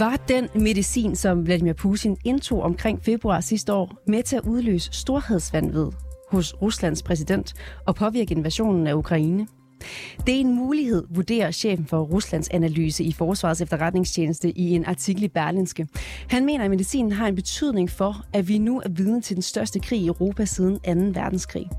Var 0.00 0.16
den 0.28 0.48
medicin, 0.54 1.16
som 1.16 1.46
Vladimir 1.46 1.72
Putin 1.72 2.16
indtog 2.24 2.62
omkring 2.62 3.02
februar 3.02 3.40
sidste 3.40 3.72
år, 3.72 4.02
med 4.06 4.22
til 4.22 4.36
at 4.36 4.42
udløse 4.44 4.92
storhedsvandvid 4.92 5.86
hos 6.30 6.54
Ruslands 6.62 7.02
præsident 7.02 7.54
og 7.86 7.94
påvirke 7.94 8.34
invasionen 8.34 8.86
af 8.86 8.94
Ukraine? 8.94 9.46
Det 10.27 10.35
er 10.35 10.39
en 10.39 10.55
mulighed, 10.55 11.03
vurderer 11.09 11.51
chefen 11.51 11.85
for 11.85 12.01
Ruslands 12.01 12.49
analyse 12.49 13.03
i 13.03 13.11
Forsvarets 13.11 13.61
efterretningstjeneste 13.61 14.51
i 14.57 14.69
en 14.69 14.85
artikel 14.85 15.23
i 15.23 15.27
Berlinske. 15.27 15.87
Han 16.29 16.45
mener, 16.45 16.63
at 16.63 16.69
medicinen 16.69 17.11
har 17.11 17.27
en 17.27 17.35
betydning 17.35 17.89
for, 17.89 18.25
at 18.33 18.47
vi 18.47 18.57
nu 18.57 18.81
er 18.85 18.89
vidne 18.89 19.21
til 19.21 19.35
den 19.35 19.43
største 19.43 19.79
krig 19.79 20.01
i 20.01 20.07
Europa 20.07 20.45
siden 20.45 20.79
2. 21.13 21.19
verdenskrig. 21.21 21.69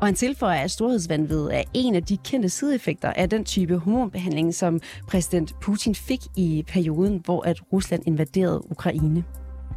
Og 0.00 0.06
han 0.06 0.14
tilføjer, 0.14 0.60
at 0.60 0.70
storhedsvandvid 0.70 1.48
er 1.52 1.62
en 1.74 1.94
af 1.94 2.02
de 2.02 2.16
kendte 2.24 2.48
sideeffekter 2.48 3.12
af 3.12 3.30
den 3.30 3.44
type 3.44 3.78
hormonbehandling, 3.78 4.54
som 4.54 4.80
præsident 5.08 5.54
Putin 5.60 5.94
fik 5.94 6.20
i 6.36 6.64
perioden, 6.68 7.20
hvor 7.24 7.42
at 7.42 7.72
Rusland 7.72 8.02
invaderede 8.06 8.70
Ukraine. 8.70 9.24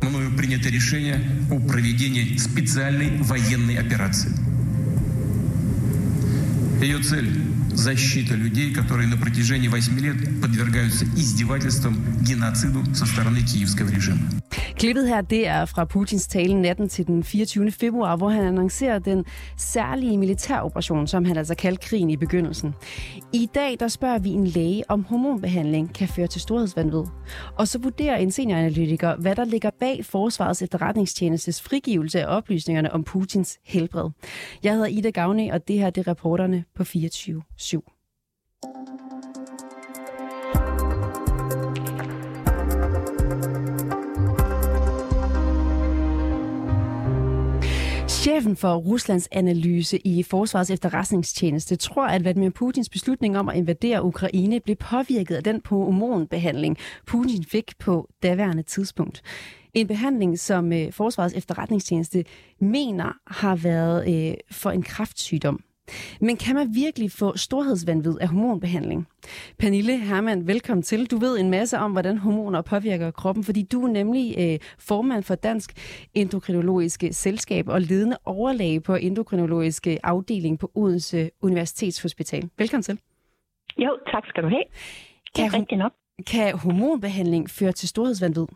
Мною 0.04 0.30
принято 0.38 0.70
решение 0.70 1.16
о 1.52 1.58
проведении 1.72 2.38
специальной 2.38 3.10
военной 3.32 3.78
операции. 3.86 4.32
Ее 6.82 7.00
цель – 7.10 7.59
защита 7.77 8.35
людей, 8.35 8.73
которые 8.73 9.09
на 9.09 9.17
протяжении 9.17 9.69
8 9.69 9.99
лет 9.99 10.41
подвергаются 10.41 11.05
издевательствам, 11.05 11.97
геноциду 12.23 12.85
со 12.95 13.07
стороны 13.07 13.41
киевского 13.43 13.89
режима. 13.89 14.29
Klippet 14.81 15.09
her, 15.09 15.21
det 15.21 15.47
er 15.47 15.65
fra 15.65 15.85
Putins 15.85 16.27
tale 16.27 16.63
natten 16.63 16.89
til 16.89 17.07
den 17.07 17.25
24. 17.25 17.71
februar, 17.71 18.17
hvor 18.17 18.29
han 18.29 18.45
annoncerer 18.45 18.99
den 18.99 19.25
særlige 19.57 20.19
militæroperation, 20.19 21.07
som 21.07 21.25
han 21.25 21.37
altså 21.37 21.55
kaldte 21.55 21.87
krigen 21.87 22.11
i 22.11 22.17
begyndelsen. 22.17 22.75
I 23.33 23.49
dag, 23.55 23.77
der 23.81 23.89
spørger 23.89 24.19
vi 24.19 24.31
en 24.31 24.47
læge, 24.47 24.85
om 24.89 25.05
hormonbehandling 25.05 25.95
kan 25.95 26.09
føre 26.09 26.27
til 26.27 26.41
storhedsvandvid. 26.41 27.03
Og 27.59 27.69
så 27.69 27.79
vurderer 27.79 28.17
en 28.17 28.31
senioranalytiker, 28.31 29.17
hvad 29.17 29.37
der 29.37 29.45
ligger 29.45 29.71
bag 29.81 30.05
Forsvarets 30.05 30.63
efterretningstjenestes 30.63 31.63
frigivelse 31.63 32.21
af 32.21 32.37
oplysningerne 32.37 32.93
om 32.93 33.05
Putins 33.05 33.59
helbred. 33.65 34.11
Jeg 34.63 34.73
hedder 34.73 34.87
Ida 34.87 35.11
Gavne, 35.11 35.51
og 35.53 35.69
det 35.69 35.79
her 35.79 35.91
det 35.91 36.07
er 36.07 36.11
reporterne 36.11 36.65
på 36.75 36.85
24 36.85 37.43
/7. 37.61 38.00
Chefen 48.21 48.57
for 48.57 48.77
Ruslands 48.77 49.29
analyse 49.33 49.99
i 50.07 50.23
Forsvarets 50.23 50.71
efterretningstjeneste 50.71 51.77
tror, 51.77 52.07
at 52.07 52.23
Vladimir 52.23 52.51
Putins 52.51 52.89
beslutning 52.89 53.39
om 53.39 53.49
at 53.49 53.57
invadere 53.57 54.05
Ukraine 54.05 54.61
blev 54.61 54.77
påvirket 54.77 55.37
af 55.37 55.45
den 55.45 55.63
hormonbehandling, 55.65 56.77
Putin 57.07 57.45
fik 57.45 57.73
på 57.79 58.09
daværende 58.23 58.63
tidspunkt. 58.63 59.23
En 59.75 59.87
behandling, 59.87 60.39
som 60.39 60.73
øh, 60.73 60.93
Forsvarets 60.93 61.35
efterretningstjeneste 61.35 62.25
mener 62.59 63.13
har 63.27 63.57
været 63.57 64.29
øh, 64.29 64.35
for 64.51 64.71
en 64.71 64.83
kraftsygdom. 64.83 65.61
Men 66.21 66.37
kan 66.37 66.55
man 66.55 66.75
virkelig 66.75 67.13
få 67.13 67.37
storhedsvandvid 67.37 68.19
af 68.21 68.29
hormonbehandling? 68.29 69.07
Pernille 69.59 69.99
Hermann, 69.99 70.47
velkommen 70.47 70.83
til. 70.83 71.07
Du 71.11 71.19
ved 71.19 71.39
en 71.39 71.51
masse 71.51 71.79
om, 71.79 71.93
hvordan 71.93 72.19
hormoner 72.19 72.63
påvirker 72.63 73.11
kroppen, 73.11 73.45
fordi 73.45 73.63
du 73.63 73.83
er 73.85 73.89
nemlig 73.89 74.35
øh, 74.39 74.59
formand 74.79 75.23
for 75.23 75.35
Dansk 75.35 75.73
Endokrinologiske 76.15 77.13
Selskab 77.13 77.69
og 77.69 77.81
ledende 77.81 78.17
overlæge 78.25 78.81
på 78.81 78.95
endokrinologiske 78.95 79.99
afdeling 80.07 80.59
på 80.59 80.71
Odense 80.75 81.31
Universitetshospital. 81.43 82.49
Velkommen 82.59 82.83
til. 82.83 82.99
Jo, 83.79 83.99
tak 84.13 84.23
skal 84.29 84.43
du 84.43 84.49
have. 84.49 84.65
Det 85.37 85.45
er 85.45 85.51
Kan, 85.51 85.61
rigtigt 85.61 85.79
nok. 85.79 85.93
kan 86.27 86.55
hormonbehandling 86.59 87.51
føre 87.51 87.73
til 87.73 87.89
storhedsvandvid? 87.89 88.47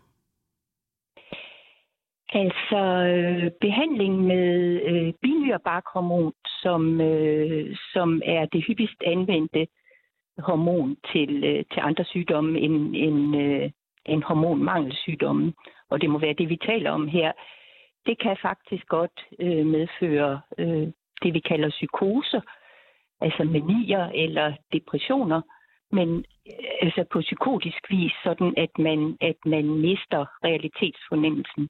Altså, 2.34 2.80
øh, 3.12 3.50
behandling 3.60 4.22
med 4.26 4.80
øh, 4.82 5.12
binyrebarkhormon, 5.22 6.32
som, 6.62 7.00
øh, 7.00 7.76
som 7.92 8.22
er 8.24 8.44
det 8.46 8.64
hyppigst 8.64 9.02
anvendte 9.06 9.66
hormon 10.38 10.96
til, 11.12 11.44
øh, 11.44 11.64
til 11.72 11.80
andre 11.80 12.04
sygdomme 12.04 12.60
end, 12.60 12.96
end, 12.96 13.36
øh, 13.36 13.70
end 14.06 14.22
hormonmangelsygdomme, 14.22 15.52
og 15.90 16.00
det 16.00 16.10
må 16.10 16.18
være 16.18 16.32
det, 16.38 16.48
vi 16.48 16.56
taler 16.56 16.90
om 16.90 17.08
her, 17.08 17.32
det 18.06 18.18
kan 18.18 18.36
faktisk 18.42 18.86
godt 18.86 19.26
øh, 19.38 19.66
medføre 19.66 20.40
øh, 20.58 20.88
det, 21.22 21.34
vi 21.34 21.40
kalder 21.40 21.68
psykoser, 21.70 22.40
altså 23.20 23.44
manier 23.44 24.06
eller 24.14 24.52
depressioner, 24.72 25.40
men 25.92 26.24
øh, 26.46 26.68
altså 26.82 27.04
på 27.12 27.20
psykotisk 27.20 27.90
vis, 27.90 28.12
sådan 28.24 28.54
at 28.56 28.78
man, 28.78 29.16
at 29.20 29.36
man 29.46 29.64
mister 29.64 30.26
realitetsfornemmelsen. 30.44 31.68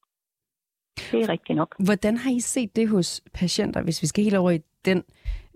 Det 0.96 1.22
er 1.22 1.28
rigtigt 1.28 1.56
nok. 1.56 1.74
Hvordan 1.86 2.16
har 2.16 2.30
I 2.30 2.40
set 2.40 2.76
det 2.76 2.88
hos 2.88 3.22
patienter, 3.34 3.82
hvis 3.82 4.02
vi 4.02 4.06
skal 4.06 4.24
helt 4.24 4.36
over 4.36 4.50
i 4.50 4.60
den, 4.84 5.04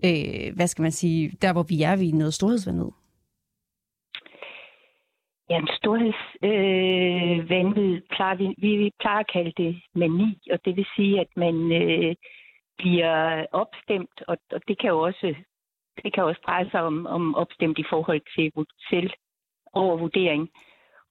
øh, 0.05 0.55
hvad 0.55 0.67
skal 0.67 0.81
man 0.81 0.91
sige, 0.91 1.37
der 1.41 1.53
hvor 1.53 1.63
vi 1.63 1.83
er 1.83 1.95
ved 1.95 2.13
noget 2.13 2.33
storhedsvandvid? 2.33 2.91
Ja, 5.49 5.61
storhedsvanvid, 5.77 7.95
øh, 7.95 8.01
plejer 8.15 8.35
vi, 8.35 8.55
vi, 8.57 8.77
vi 8.77 8.91
plejer 8.99 9.19
at 9.19 9.31
kalde 9.33 9.53
det 9.57 9.81
mani, 9.95 10.41
og 10.51 10.59
det 10.65 10.75
vil 10.75 10.85
sige, 10.95 11.19
at 11.19 11.27
man 11.35 11.71
øh, 11.81 12.15
bliver 12.77 13.45
opstemt, 13.51 14.23
og, 14.27 14.37
og 14.51 14.61
det 14.67 14.79
kan 14.79 14.89
jo 14.89 14.99
også 14.99 15.35
det 16.03 16.13
kan 16.13 16.23
også 16.23 16.41
dreje 16.47 16.69
sig 16.71 16.81
om, 16.81 17.05
om 17.05 17.35
opstemt 17.35 17.77
i 17.79 17.85
forhold 17.89 18.21
til 18.35 18.51
selv 18.89 19.09
overvurdering. 19.73 20.49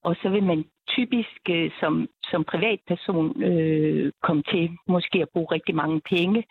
Og 0.04 0.16
så 0.22 0.28
vil 0.28 0.42
man 0.42 0.64
typisk 0.88 1.40
øh, 1.50 1.70
som, 1.80 2.08
som 2.30 2.44
privatperson 2.44 3.42
øh, 3.42 4.12
komme 4.22 4.42
til 4.42 4.70
måske 4.88 5.22
at 5.22 5.28
bruge 5.32 5.52
rigtig 5.52 5.74
mange 5.74 6.00
penge. 6.00 6.44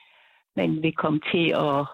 Man 0.55 0.81
vil 0.83 0.93
komme 0.93 1.19
til 1.31 1.53
at 1.69 1.85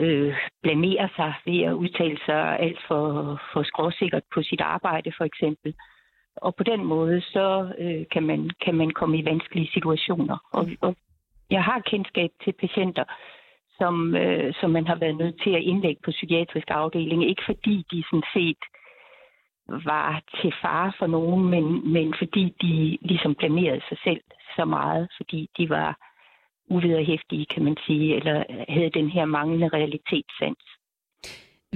øh, 0.00 0.34
blamere 0.62 1.08
sig 1.16 1.34
ved 1.46 1.60
at 1.62 1.72
udtale 1.72 2.18
sig 2.26 2.58
alt 2.58 2.80
for, 2.88 3.04
for 3.52 3.62
skråsikkert 3.62 4.22
på 4.34 4.42
sit 4.42 4.60
arbejde 4.60 5.12
for 5.16 5.24
eksempel. 5.24 5.74
Og 6.36 6.54
på 6.54 6.64
den 6.64 6.84
måde 6.84 7.20
så 7.20 7.72
øh, 7.78 8.04
kan, 8.12 8.22
man, 8.22 8.50
kan 8.64 8.74
man 8.74 8.90
komme 8.90 9.18
i 9.18 9.24
vanskelige 9.24 9.70
situationer. 9.74 10.38
Og, 10.52 10.68
og 10.80 10.96
jeg 11.50 11.64
har 11.64 11.80
kendskab 11.80 12.30
til 12.44 12.52
patienter, 12.52 13.04
som, 13.78 14.16
øh, 14.16 14.54
som 14.60 14.70
man 14.70 14.86
har 14.86 14.94
været 14.94 15.16
nødt 15.16 15.42
til 15.42 15.50
at 15.50 15.62
indlægge 15.62 16.00
på 16.04 16.10
psykiatrisk 16.10 16.68
afdeling. 16.70 17.28
Ikke 17.28 17.42
fordi 17.46 17.86
de 17.90 18.04
sådan 18.10 18.28
set 18.34 18.62
var 19.84 20.22
til 20.40 20.52
fare 20.62 20.92
for 20.98 21.06
nogen, 21.06 21.50
men, 21.50 21.92
men 21.92 22.14
fordi 22.18 22.54
de 22.62 22.98
ligesom 23.02 23.34
blamerede 23.34 23.82
sig 23.88 23.98
selv 24.04 24.20
så 24.56 24.64
meget, 24.64 25.08
fordi 25.16 25.50
de 25.58 25.70
var 25.70 25.96
uvederhæftige, 26.70 27.46
kan 27.46 27.64
man 27.64 27.76
sige, 27.86 28.16
eller 28.16 28.44
havde 28.68 28.90
den 28.90 29.10
her 29.10 29.24
manglende 29.24 29.68
realitetssans. 29.68 30.64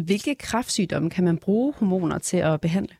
Hvilke 0.06 0.34
kræftsygdomme 0.34 1.10
kan 1.10 1.24
man 1.24 1.38
bruge 1.44 1.74
hormoner 1.78 2.18
til 2.18 2.36
at 2.36 2.60
behandle? 2.60 2.96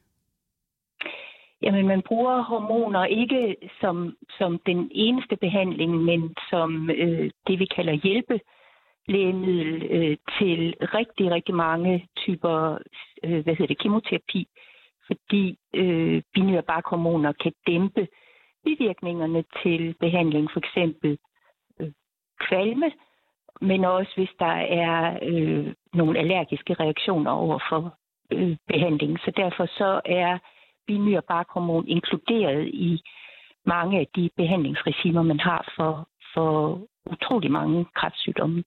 Jamen, 1.63 1.87
man 1.87 2.03
bruger 2.03 2.43
hormoner 2.43 3.05
ikke 3.05 3.57
som, 3.81 4.17
som 4.39 4.61
den 4.67 4.91
eneste 4.95 5.37
behandling, 5.37 5.93
men 5.97 6.35
som 6.51 6.91
øh, 6.91 7.31
det, 7.47 7.59
vi 7.59 7.65
kalder 7.77 7.93
hjælpelægemiddel 7.93 9.83
øh, 9.91 10.17
til 10.39 10.75
rigtig, 10.81 11.31
rigtig 11.31 11.55
mange 11.55 12.09
typer 12.17 12.79
øh, 13.25 13.43
hvad 13.45 13.55
hedder 13.55 13.67
det, 13.67 13.79
kemoterapi, 13.79 14.47
fordi 15.07 15.59
øh, 15.75 16.23
binyrbarkhormoner 16.35 17.33
kan 17.33 17.53
dæmpe 17.67 18.09
bivirkningerne 18.65 19.45
til 19.63 19.95
behandling, 20.01 20.51
for 20.53 20.61
eksempel 20.61 21.19
øh, 21.81 21.93
kvalme, 22.49 22.91
men 23.61 23.85
også 23.85 24.13
hvis 24.17 24.35
der 24.39 24.57
er 24.85 25.19
øh, 25.23 25.75
nogle 25.95 26.19
allergiske 26.19 26.75
reaktioner 26.75 27.31
over 27.31 27.59
for 27.69 27.99
øh, 28.33 28.57
behandling. 28.69 29.19
Så 29.19 29.33
derfor 29.37 29.67
så 29.67 30.01
er 30.05 30.39
binyrbarkhormon 30.87 31.89
inkluderet 31.89 32.69
i 32.69 33.03
mange 33.67 34.01
af 34.01 34.07
de 34.17 34.31
behandlingsregimer, 34.37 35.23
man 35.23 35.41
har 35.41 35.73
for, 35.77 36.09
for 36.35 36.81
utrolig 37.07 37.51
mange 37.51 37.87
kræftsygdomme. 37.95 38.65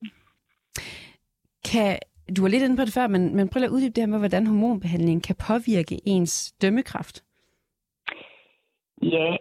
Kan, 1.72 2.00
du 2.36 2.42
var 2.42 2.50
lidt 2.50 2.64
inde 2.64 2.78
på 2.78 2.86
det 2.86 2.94
før, 2.94 3.08
men, 3.08 3.36
men 3.36 3.50
prøv 3.50 3.64
at 3.64 3.70
uddybe 3.70 3.96
det 3.96 4.04
her 4.04 4.14
med, 4.14 4.20
hvordan 4.20 4.48
hormonbehandling 4.48 5.24
kan 5.24 5.36
påvirke 5.48 5.96
ens 6.06 6.54
dømmekraft. 6.62 7.24
Ja, 9.02 9.38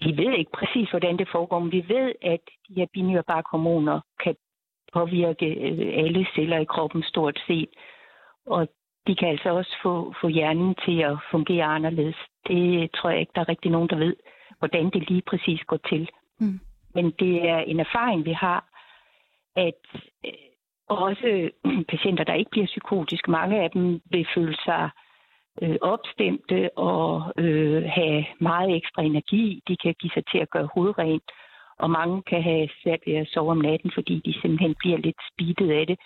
vi 0.00 0.10
ved 0.16 0.32
ikke 0.38 0.50
præcis, 0.60 0.90
hvordan 0.90 1.18
det 1.18 1.28
foregår, 1.32 1.58
men 1.58 1.72
vi 1.72 1.84
ved, 1.88 2.12
at 2.22 2.40
de 2.68 2.74
her 2.74 2.86
binyrbarkhormoner 2.92 4.00
kan 4.24 4.34
påvirke 4.92 5.46
øh, 5.46 6.04
alle 6.04 6.26
celler 6.34 6.58
i 6.58 6.64
kroppen 6.64 7.02
stort 7.02 7.38
set. 7.46 7.68
Og 8.46 8.68
de 9.06 9.14
kan 9.16 9.28
altså 9.28 9.50
også 9.50 9.76
få, 9.82 10.14
få 10.20 10.28
hjernen 10.28 10.74
til 10.84 10.98
at 11.00 11.18
fungere 11.30 11.64
anderledes. 11.64 12.16
Det 12.48 12.90
tror 12.92 13.10
jeg 13.10 13.20
ikke, 13.20 13.32
der 13.34 13.40
er 13.40 13.48
rigtig 13.48 13.70
nogen, 13.70 13.88
der 13.88 13.96
ved, 13.96 14.16
hvordan 14.58 14.90
det 14.90 15.10
lige 15.10 15.22
præcis 15.22 15.60
går 15.66 15.76
til. 15.76 16.08
Mm. 16.38 16.60
Men 16.94 17.04
det 17.10 17.48
er 17.48 17.58
en 17.58 17.80
erfaring, 17.80 18.24
vi 18.24 18.32
har, 18.32 18.64
at 19.56 19.82
øh, 20.26 20.47
også 20.88 21.26
øh, 21.26 21.50
patienter, 21.92 22.24
der 22.24 22.34
ikke 22.34 22.50
bliver 22.50 22.66
psykotiske, 22.66 23.30
mange 23.30 23.62
af 23.62 23.70
dem 23.70 24.00
vil 24.10 24.26
føle 24.34 24.56
sig 24.64 24.90
øh, 25.62 25.76
opstemte 25.80 26.78
og 26.78 27.32
øh, 27.38 27.82
have 27.84 28.24
meget 28.40 28.76
ekstra 28.76 29.02
energi. 29.02 29.62
De 29.68 29.76
kan 29.76 29.94
give 30.00 30.10
sig 30.14 30.24
til 30.32 30.38
at 30.38 30.50
gøre 30.50 30.68
hovedrent, 30.74 31.30
og 31.78 31.90
mange 31.90 32.22
kan 32.22 32.42
have 32.42 32.68
svært 32.82 33.00
ved 33.06 33.14
at 33.14 33.28
sove 33.28 33.50
om 33.50 33.58
natten, 33.58 33.90
fordi 33.94 34.22
de 34.24 34.40
simpelthen 34.40 34.74
bliver 34.78 34.98
lidt 34.98 35.20
speedet 35.32 35.70
af 35.70 35.86
det. 35.86 35.98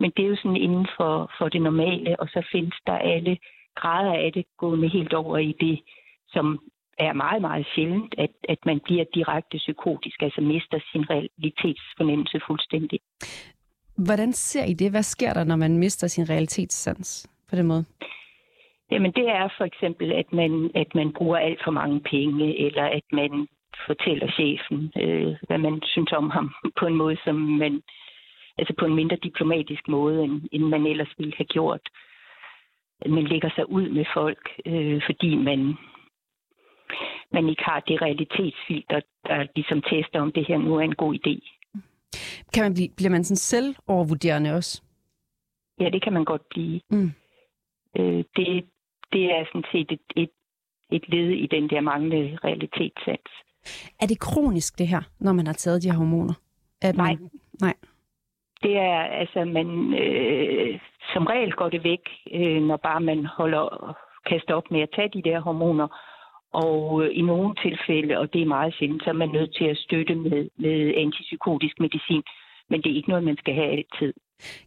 Men 0.00 0.12
det 0.16 0.24
er 0.24 0.28
jo 0.28 0.36
sådan 0.36 0.56
inden 0.56 0.86
for, 0.96 1.30
for 1.38 1.48
det 1.48 1.62
normale, 1.62 2.20
og 2.20 2.28
så 2.28 2.48
findes 2.52 2.78
der 2.86 2.98
alle 2.98 3.38
grader 3.74 4.12
af 4.12 4.32
det 4.32 4.44
gående 4.58 4.88
helt 4.88 5.14
over 5.14 5.38
i 5.38 5.52
det, 5.60 5.80
som 6.28 6.58
er 6.98 7.12
meget, 7.12 7.40
meget 7.40 7.66
sjældent, 7.74 8.14
at, 8.18 8.30
at 8.48 8.58
man 8.66 8.80
bliver 8.80 9.04
direkte 9.14 9.56
psykotisk, 9.56 10.22
altså 10.22 10.40
mister 10.40 10.78
sin 10.92 11.10
realitetsfornemmelse 11.10 12.40
fuldstændig. 12.46 13.00
Hvordan 13.98 14.32
ser 14.32 14.64
I 14.64 14.72
det? 14.72 14.90
Hvad 14.90 15.02
sker 15.02 15.32
der, 15.32 15.44
når 15.44 15.56
man 15.56 15.78
mister 15.78 16.06
sin 16.06 16.30
realitetssans 16.30 17.30
på 17.50 17.56
den 17.56 17.66
måde? 17.66 17.84
Jamen 18.90 19.12
det 19.12 19.28
er 19.28 19.48
for 19.58 19.64
eksempel, 19.64 20.12
at 20.12 20.32
man, 20.32 20.70
at 20.74 20.94
man 20.94 21.12
bruger 21.12 21.38
alt 21.38 21.60
for 21.64 21.70
mange 21.70 22.00
penge, 22.00 22.66
eller 22.66 22.82
at 22.82 23.02
man 23.12 23.48
fortæller 23.86 24.30
chefen, 24.30 24.92
øh, 25.02 25.34
hvad 25.46 25.58
man 25.58 25.82
synes 25.84 26.12
om 26.12 26.30
ham 26.30 26.54
på 26.80 26.86
en 26.86 26.94
måde, 26.94 27.16
som 27.24 27.34
man, 27.34 27.82
altså 28.58 28.74
på 28.78 28.84
en 28.84 28.94
mindre 28.94 29.16
diplomatisk 29.16 29.88
måde, 29.88 30.24
end, 30.24 30.42
end 30.52 30.64
man 30.64 30.86
ellers 30.86 31.14
ville 31.18 31.34
have 31.36 31.46
gjort. 31.46 31.80
Man 33.06 33.24
lægger 33.24 33.50
sig 33.54 33.70
ud 33.70 33.88
med 33.88 34.04
folk, 34.14 34.48
øh, 34.66 35.02
fordi 35.06 35.36
man, 35.36 35.74
man 37.32 37.48
ikke 37.48 37.64
har 37.64 37.80
det 37.80 38.02
realitetsfilter, 38.02 39.00
der 39.26 39.46
ligesom 39.54 39.82
tester, 39.82 40.20
om 40.20 40.32
det 40.32 40.46
her 40.48 40.58
nu 40.58 40.74
er 40.74 40.80
en 40.80 40.94
god 40.94 41.14
idé. 41.14 41.55
Kan 42.54 42.62
man 42.62 42.74
blive, 42.74 42.88
bliver 42.96 43.10
man 43.10 43.24
sådan 43.24 43.36
selv 43.36 43.74
overvurderende 43.86 44.54
også? 44.54 44.82
Ja, 45.80 45.88
det 45.90 46.02
kan 46.02 46.12
man 46.12 46.24
godt 46.24 46.42
blive. 46.50 46.80
Mm. 46.90 47.10
Øh, 47.98 48.24
det, 48.36 48.64
det 49.12 49.24
er 49.24 49.44
sådan 49.52 49.64
set 49.72 49.92
et, 49.92 50.06
et, 50.16 50.30
et 50.92 51.08
led 51.08 51.30
i 51.30 51.46
den 51.46 51.70
der 51.70 51.80
manglende 51.80 52.38
realitetssans. 52.44 53.30
Er 54.00 54.06
det 54.06 54.20
kronisk, 54.20 54.78
det 54.78 54.88
her, 54.88 55.02
når 55.20 55.32
man 55.32 55.46
har 55.46 55.52
taget 55.52 55.82
de 55.82 55.90
her 55.90 55.98
hormoner? 55.98 56.34
At 56.82 56.96
nej. 56.96 57.16
Man, 57.20 57.30
nej. 57.60 57.74
Det 58.62 58.76
er, 58.76 59.00
altså, 59.20 59.44
man, 59.44 59.94
øh, 60.02 60.80
som 61.12 61.26
regel 61.26 61.52
går 61.52 61.68
det 61.68 61.84
væk, 61.84 62.04
øh, 62.32 62.62
når 62.62 62.76
bare 62.76 63.00
man 63.00 63.26
holder 63.26 63.96
kaster 64.30 64.54
op 64.54 64.70
med 64.70 64.80
at 64.80 64.88
tage 64.96 65.08
de 65.08 65.22
der 65.22 65.40
hormoner. 65.40 65.88
Og 66.52 67.04
øh, 67.04 67.10
i 67.18 67.22
nogle 67.22 67.54
tilfælde, 67.54 68.18
og 68.18 68.32
det 68.32 68.42
er 68.42 68.46
meget 68.46 68.74
sjældent, 68.74 69.02
så 69.04 69.10
er 69.10 69.14
man 69.14 69.28
nødt 69.28 69.54
til 69.54 69.64
at 69.64 69.76
støtte 69.76 70.14
med, 70.14 70.48
med 70.58 70.94
antipsykotisk 70.96 71.80
medicin. 71.80 72.22
Men 72.70 72.82
det 72.82 72.90
er 72.90 72.96
ikke 72.96 73.08
noget, 73.08 73.24
man 73.24 73.36
skal 73.36 73.54
have 73.54 73.70
altid. 73.70 74.12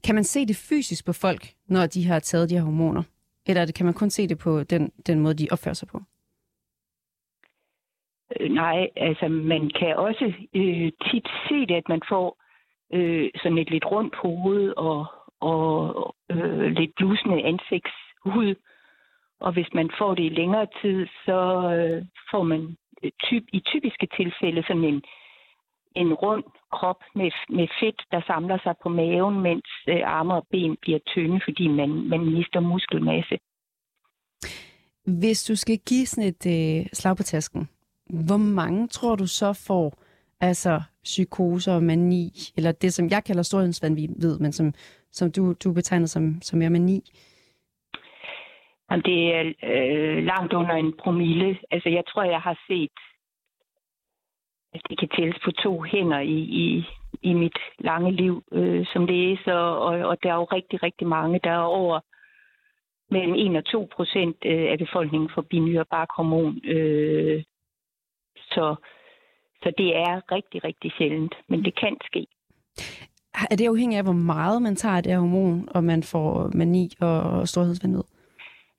Kan 0.05 0.15
man 0.15 0.23
se 0.23 0.45
det 0.45 0.55
fysisk 0.69 1.05
på 1.05 1.13
folk, 1.13 1.43
når 1.67 1.85
de 1.85 2.05
har 2.05 2.19
taget 2.19 2.49
de 2.49 2.55
her 2.55 2.63
hormoner? 2.63 3.03
Eller 3.47 3.71
kan 3.77 3.85
man 3.85 3.93
kun 3.93 4.09
se 4.09 4.27
det 4.27 4.39
på 4.39 4.63
den, 4.63 4.91
den 5.07 5.19
måde, 5.19 5.33
de 5.33 5.47
opfører 5.51 5.73
sig 5.73 5.87
på? 5.87 6.01
Øh, 8.39 8.49
nej, 8.51 8.89
altså 8.95 9.27
man 9.27 9.71
kan 9.79 9.95
også 9.95 10.33
øh, 10.55 10.91
tit 11.11 11.27
se 11.49 11.65
det, 11.69 11.75
at 11.75 11.89
man 11.89 12.01
får 12.09 12.43
øh, 12.93 13.29
sådan 13.35 13.57
et 13.57 13.69
lidt 13.69 13.85
rundt 13.85 14.15
hoved 14.15 14.73
og, 14.77 15.05
og 15.39 16.15
øh, 16.31 16.71
lidt 16.71 16.95
blusende 16.95 17.43
ansigtshud. 17.43 18.55
Og 19.39 19.53
hvis 19.53 19.69
man 19.73 19.89
får 19.99 20.15
det 20.15 20.23
i 20.23 20.29
længere 20.29 20.67
tid, 20.81 21.07
så 21.25 21.39
øh, 21.75 22.05
får 22.31 22.43
man 22.43 22.61
øh, 23.03 23.11
typ, 23.23 23.43
i 23.53 23.59
typiske 23.59 24.07
tilfælde 24.17 24.63
sådan 24.67 24.83
en, 24.83 25.01
en 25.95 26.13
rund 26.13 26.43
krop 26.71 27.01
med, 27.15 27.31
med 27.49 27.67
fedt, 27.79 28.01
der 28.11 28.21
samler 28.27 28.57
sig 28.63 28.75
på 28.83 28.89
maven, 28.89 29.41
mens 29.41 29.67
øh, 29.89 30.01
arme 30.05 30.33
og 30.33 30.47
ben 30.51 30.77
bliver 30.81 30.99
tynde, 31.13 31.39
fordi 31.43 31.67
man, 31.67 31.89
man 31.89 32.21
mister 32.25 32.59
muskelmasse. 32.59 33.37
Hvis 35.19 35.43
du 35.43 35.55
skal 35.55 35.77
give 35.87 36.05
sådan 36.05 36.29
et 36.33 36.45
øh, 36.55 36.85
slag 36.93 37.17
på 37.17 37.23
tasken, 37.23 37.69
hvor 38.27 38.37
mange 38.37 38.87
tror 38.87 39.15
du 39.15 39.27
så 39.27 39.53
får 39.67 40.03
altså 40.41 40.81
psykoser 41.03 41.73
og 41.73 41.83
mani, 41.83 42.31
eller 42.57 42.71
det, 42.71 42.93
som 42.93 43.09
jeg 43.09 43.23
kalder 43.23 43.43
storhedsvandvid, 43.43 44.39
men 44.39 44.51
som, 44.51 44.73
som 45.11 45.31
du, 45.31 45.53
du 45.63 45.73
betegner 45.73 46.05
som, 46.05 46.41
som 46.41 46.59
mere 46.59 46.69
mani? 46.69 47.11
Jamen, 48.91 49.03
det 49.03 49.35
er 49.35 49.53
øh, 49.63 50.23
langt 50.23 50.53
under 50.53 50.75
en 50.75 50.93
promille. 50.97 51.57
Altså, 51.71 51.89
jeg 51.89 52.03
tror, 52.07 52.23
jeg 52.23 52.41
har 52.41 52.57
set, 52.67 52.97
at 54.73 54.81
det 54.89 54.99
kan 54.99 55.09
tælles 55.09 55.39
på 55.45 55.51
to 55.51 55.81
hænder 55.81 56.19
i, 56.19 56.39
i, 56.63 56.85
i 57.21 57.33
mit 57.33 57.57
lange 57.79 58.11
liv 58.11 58.43
øh, 58.51 58.85
som 58.93 59.05
læser, 59.05 59.53
og, 59.53 60.07
og 60.09 60.23
der 60.23 60.29
er 60.29 60.35
jo 60.35 60.43
rigtig, 60.43 60.83
rigtig 60.83 61.07
mange, 61.07 61.39
der 61.43 61.51
er 61.51 61.73
over 61.81 61.99
mellem 63.11 63.35
1 63.35 63.57
og 63.57 63.65
2 63.65 63.89
procent 63.95 64.37
øh, 64.45 64.71
af 64.71 64.77
befolkningen 64.77 65.29
for 65.33 65.41
binyrebarkhormon. 65.41 66.65
Øh, 66.65 67.43
så, 68.35 68.75
så 69.63 69.71
det 69.77 69.95
er 69.95 70.31
rigtig, 70.31 70.63
rigtig 70.63 70.91
sjældent, 70.97 71.35
men 71.47 71.65
det 71.65 71.79
kan 71.79 71.97
ske. 72.05 72.27
Er 73.51 73.55
det 73.55 73.67
afhængigt 73.67 73.97
af, 73.97 74.03
hvor 74.03 74.21
meget 74.33 74.61
man 74.61 74.75
tager 74.75 74.97
af 74.97 75.03
det 75.03 75.11
her 75.11 75.19
hormon, 75.19 75.69
og 75.71 75.83
man 75.83 76.03
får 76.03 76.51
mani 76.55 76.89
og 77.01 77.47
storhedsvanvid? 77.47 78.03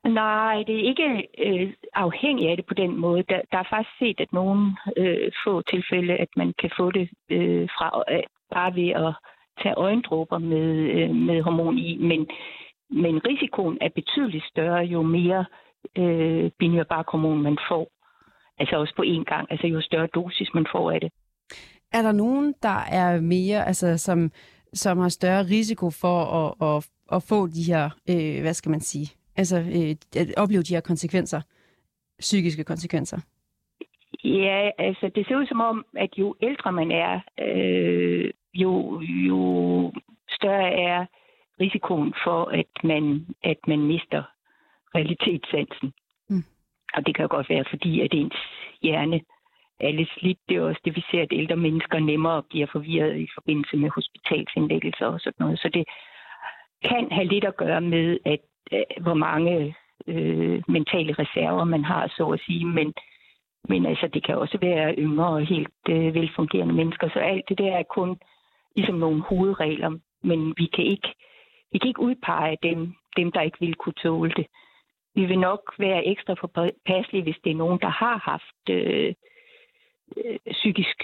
Nej, 0.05 0.65
det 0.67 0.75
er 0.75 0.89
ikke 0.89 1.29
øh, 1.39 1.73
afhængigt 1.95 2.51
af 2.51 2.57
det 2.57 2.67
på 2.67 2.75
den 2.75 2.97
måde. 2.97 3.23
Der, 3.29 3.41
der 3.53 3.59
er 3.59 3.69
faktisk 3.71 3.99
set, 3.99 4.21
at 4.21 4.33
nogle 4.33 4.77
øh, 4.97 5.33
få 5.45 5.63
tilfælde, 5.63 6.17
at 6.17 6.29
man 6.37 6.55
kan 6.59 6.71
få 6.79 6.91
det 6.91 7.09
øh, 7.31 7.69
fra 7.69 8.05
øh, 8.15 8.23
bare 8.55 8.75
ved 8.75 8.89
at 8.89 9.15
tage 9.63 9.75
øjendråber 9.75 10.39
med, 10.39 10.69
øh, 10.97 11.11
med 11.15 11.43
hormon 11.43 11.79
i, 11.79 11.97
men, 11.97 12.27
men 12.91 13.27
risikoen 13.27 13.79
er 13.81 13.89
betydeligt 13.95 14.45
større, 14.45 14.85
jo 14.85 15.03
mere 15.03 15.45
øh, 15.99 16.51
binyrbarkhormon 16.59 17.43
man 17.43 17.59
får. 17.69 17.89
Altså 18.59 18.77
også 18.77 18.95
på 18.97 19.03
én 19.03 19.25
gang, 19.25 19.47
altså 19.51 19.67
jo 19.67 19.81
større 19.81 20.09
dosis 20.15 20.49
man 20.55 20.67
får 20.73 20.91
af 20.91 21.01
det. 21.01 21.11
Er 21.93 22.03
der 22.03 22.13
nogen, 22.13 22.55
der 22.63 22.79
er 22.93 23.21
mere, 23.21 23.67
altså 23.67 23.99
som, 23.99 24.31
som 24.75 24.99
har 24.99 25.09
større 25.09 25.43
risiko 25.43 25.91
for 25.91 26.19
at, 26.41 26.77
at, 26.77 26.89
at 27.13 27.23
få 27.23 27.47
de 27.47 27.63
her, 27.63 27.91
øh, 28.11 28.41
hvad 28.41 28.55
skal 28.55 28.71
man 28.71 28.81
sige, 28.81 29.20
altså 29.41 29.59
øh, 29.77 30.21
at 30.23 30.29
opleve 30.43 30.63
de 30.63 30.75
her 30.75 30.81
konsekvenser, 30.81 31.41
psykiske 32.19 32.65
konsekvenser? 32.65 33.19
Ja, 34.25 34.71
altså 34.79 35.11
det 35.15 35.27
ser 35.27 35.37
ud 35.37 35.47
som 35.47 35.61
om, 35.61 35.85
at 35.97 36.11
jo 36.19 36.35
ældre 36.43 36.73
man 36.73 36.91
er, 36.91 37.21
øh, 37.47 38.31
jo, 38.55 39.01
jo 39.01 39.43
større 40.29 40.73
er 40.73 41.07
risikoen 41.61 42.15
for, 42.25 42.45
at 42.45 42.73
man, 42.85 43.27
at 43.43 43.59
man 43.67 43.79
mister 43.79 44.23
realitetssansen. 44.95 45.93
Mm. 46.29 46.45
Og 46.95 47.07
det 47.07 47.15
kan 47.15 47.23
jo 47.23 47.29
godt 47.31 47.51
være, 47.51 47.65
fordi 47.71 48.01
at 48.01 48.15
ens 48.15 48.41
hjerne 48.83 49.21
er 49.81 49.93
lidt 49.93 50.11
slidt. 50.19 50.39
Det 50.49 50.57
er 50.57 50.63
også 50.63 50.81
det, 50.85 50.97
vi 50.97 51.05
ser, 51.11 51.23
at 51.23 51.33
ældre 51.33 51.57
mennesker 51.57 51.99
nemmere 51.99 52.43
bliver 52.43 52.67
forvirret 52.73 53.17
i 53.19 53.29
forbindelse 53.35 53.77
med 53.77 53.91
hospitalsindlæggelser 53.91 55.07
og 55.07 55.21
sådan 55.21 55.41
noget. 55.41 55.59
Så 55.59 55.69
det 55.69 55.85
kan 56.89 57.11
have 57.11 57.29
lidt 57.29 57.45
at 57.45 57.57
gøre 57.57 57.81
med, 57.81 58.19
at 58.25 58.41
Øh, 58.73 59.03
hvor 59.03 59.15
mange 59.15 59.77
øh, 60.07 60.63
mentale 60.69 61.13
reserver 61.13 61.65
man 61.65 61.85
har, 61.85 62.13
så 62.17 62.27
at 62.27 62.41
sige. 62.47 62.67
Men, 62.67 62.95
men 63.69 63.87
altså, 63.87 64.07
det 64.15 64.25
kan 64.27 64.39
også 64.39 64.59
være 64.61 64.95
yngre 64.99 65.29
og 65.29 65.47
helt 65.47 65.83
øh, 65.89 66.15
velfungerende 66.15 66.75
mennesker. 66.75 67.09
Så 67.09 67.19
alt 67.19 67.49
det 67.49 67.59
der 67.59 67.77
er 67.77 67.83
kun 67.83 68.19
ligesom 68.77 68.95
nogle 68.95 69.23
hovedregler, 69.23 69.91
men 70.23 70.55
vi 70.57 70.67
kan 70.67 70.85
ikke, 70.85 71.15
vi 71.73 71.79
kan 71.79 71.89
ikke 71.89 72.03
udpege 72.03 72.57
dem, 72.63 72.95
dem, 73.17 73.33
der 73.33 73.41
ikke 73.41 73.61
vil 73.61 73.75
kunne 73.75 74.01
tåle 74.03 74.33
det. 74.37 74.47
Vi 75.15 75.25
vil 75.25 75.39
nok 75.39 75.75
være 75.79 76.07
ekstra 76.07 76.35
påpasselige, 76.35 77.23
hvis 77.23 77.41
det 77.45 77.51
er 77.51 77.63
nogen, 77.65 77.79
der 77.81 77.89
har 77.89 78.19
haft 78.31 78.63
øh, 78.71 79.07
øh, 79.07 79.15
psykisk 80.51 80.97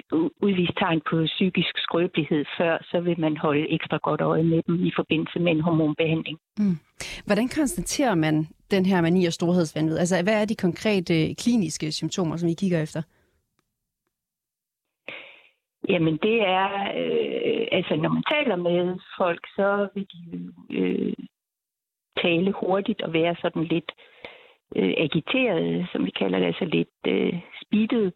udvist 0.42 0.72
tegn 0.78 1.00
på 1.10 1.24
psykisk 1.24 1.78
skrøbelighed 1.78 2.44
før, 2.58 2.78
så 2.90 3.00
vil 3.00 3.20
man 3.20 3.36
holde 3.36 3.70
ekstra 3.70 3.98
godt 4.02 4.20
øje 4.20 4.42
med 4.42 4.62
dem 4.66 4.86
i 4.86 4.92
forbindelse 4.96 5.38
med 5.38 5.52
en 5.52 5.60
hormonbehandling. 5.60 6.38
Mm. 6.58 6.78
Hvordan 7.26 7.48
konstaterer 7.48 8.14
man 8.14 8.46
den 8.70 8.86
her 8.86 9.00
mani 9.00 9.26
og 9.26 9.32
storhedsvandvid? 9.32 9.98
Altså, 9.98 10.22
hvad 10.22 10.40
er 10.40 10.44
de 10.44 10.56
konkrete 10.56 11.34
kliniske 11.34 11.92
symptomer, 11.92 12.36
som 12.36 12.48
I 12.48 12.54
kigger 12.54 12.82
efter? 12.82 13.02
Jamen, 15.88 16.16
det 16.16 16.40
er, 16.40 16.70
øh, 17.02 17.66
altså 17.72 17.96
når 17.96 18.08
man 18.08 18.22
taler 18.34 18.56
med 18.56 18.98
folk, 19.18 19.46
så 19.56 19.88
vil 19.94 20.06
de 20.12 20.52
øh, 20.70 21.14
tale 22.22 22.52
hurtigt 22.52 23.02
og 23.02 23.12
være 23.12 23.36
sådan 23.42 23.64
lidt 23.64 23.92
øh, 24.76 24.94
agiteret, 24.96 25.88
som 25.92 26.04
vi 26.04 26.10
kalder 26.10 26.38
det, 26.38 26.46
altså 26.46 26.64
lidt 26.64 26.98
øh, 27.06 27.34
speedet. 27.62 28.12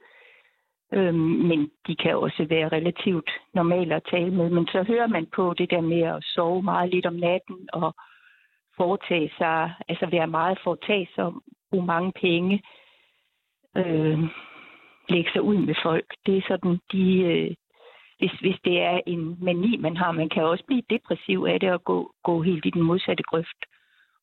Øhm, 0.92 1.38
men 1.48 1.70
de 1.86 1.96
kan 1.96 2.16
også 2.16 2.46
være 2.48 2.68
relativt 2.68 3.30
normale 3.54 3.94
at 3.94 4.06
tale 4.10 4.30
med. 4.30 4.50
Men 4.50 4.66
så 4.66 4.82
hører 4.82 5.06
man 5.06 5.26
på 5.26 5.54
det 5.58 5.70
der 5.70 5.80
med 5.80 6.02
at 6.02 6.24
sove 6.24 6.62
meget 6.62 6.94
lidt 6.94 7.06
om 7.06 7.14
natten 7.14 7.68
og 7.72 7.94
foretage 8.76 9.32
sig, 9.38 9.72
altså 9.88 10.06
være 10.06 10.26
meget 10.26 10.58
foretagsom, 10.64 11.42
bruge 11.70 11.86
mange 11.86 12.12
penge, 12.12 12.62
øh, 13.76 14.18
lægge 15.08 15.30
sig 15.32 15.42
ud 15.42 15.58
med 15.58 15.74
folk. 15.82 16.06
Det 16.26 16.36
er 16.36 16.42
sådan, 16.48 16.78
de, 16.92 17.20
øh, 17.20 17.54
hvis, 18.18 18.32
hvis 18.40 18.58
det 18.64 18.80
er 18.80 19.00
en 19.06 19.44
mani, 19.44 19.76
man 19.76 19.96
har, 19.96 20.12
man 20.12 20.28
kan 20.28 20.42
også 20.42 20.64
blive 20.64 20.82
depressiv 20.90 21.46
af 21.48 21.60
det 21.60 21.72
og 21.72 21.84
gå, 21.84 22.12
gå 22.22 22.42
helt 22.42 22.66
i 22.66 22.70
den 22.70 22.82
modsatte 22.82 23.22
grøft 23.22 23.60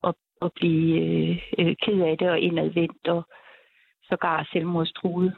og, 0.02 0.16
og 0.42 0.52
blive 0.56 1.02
øh, 1.06 1.42
øh 1.60 1.76
ked 1.84 2.02
af 2.02 2.18
det 2.18 2.30
og 2.30 2.40
indadvendt 2.40 3.08
og 3.08 3.24
sågar 4.10 4.50
selvmordstruet. 4.52 5.34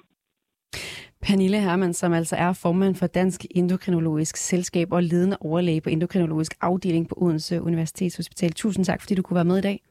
Pernille 1.30 1.62
Hermann, 1.62 1.94
som 1.94 2.14
altså 2.14 2.36
er 2.36 2.54
formand 2.54 2.96
for 2.96 3.08
Dansk 3.08 3.46
Endokrinologisk 3.56 4.38
Selskab 4.38 4.92
og 4.92 5.04
ledende 5.04 5.38
overlæge 5.42 5.82
på 5.82 5.90
endokrinologisk 5.90 6.54
afdeling 6.62 7.10
på 7.10 7.16
Odense 7.18 7.62
Universitetshospital. 7.62 8.52
Tusind 8.54 8.86
tak, 8.86 9.02
fordi 9.02 9.16
du 9.16 9.22
kunne 9.22 9.36
være 9.36 9.46
med 9.46 9.58
i 9.58 9.62
dag. 9.62 9.82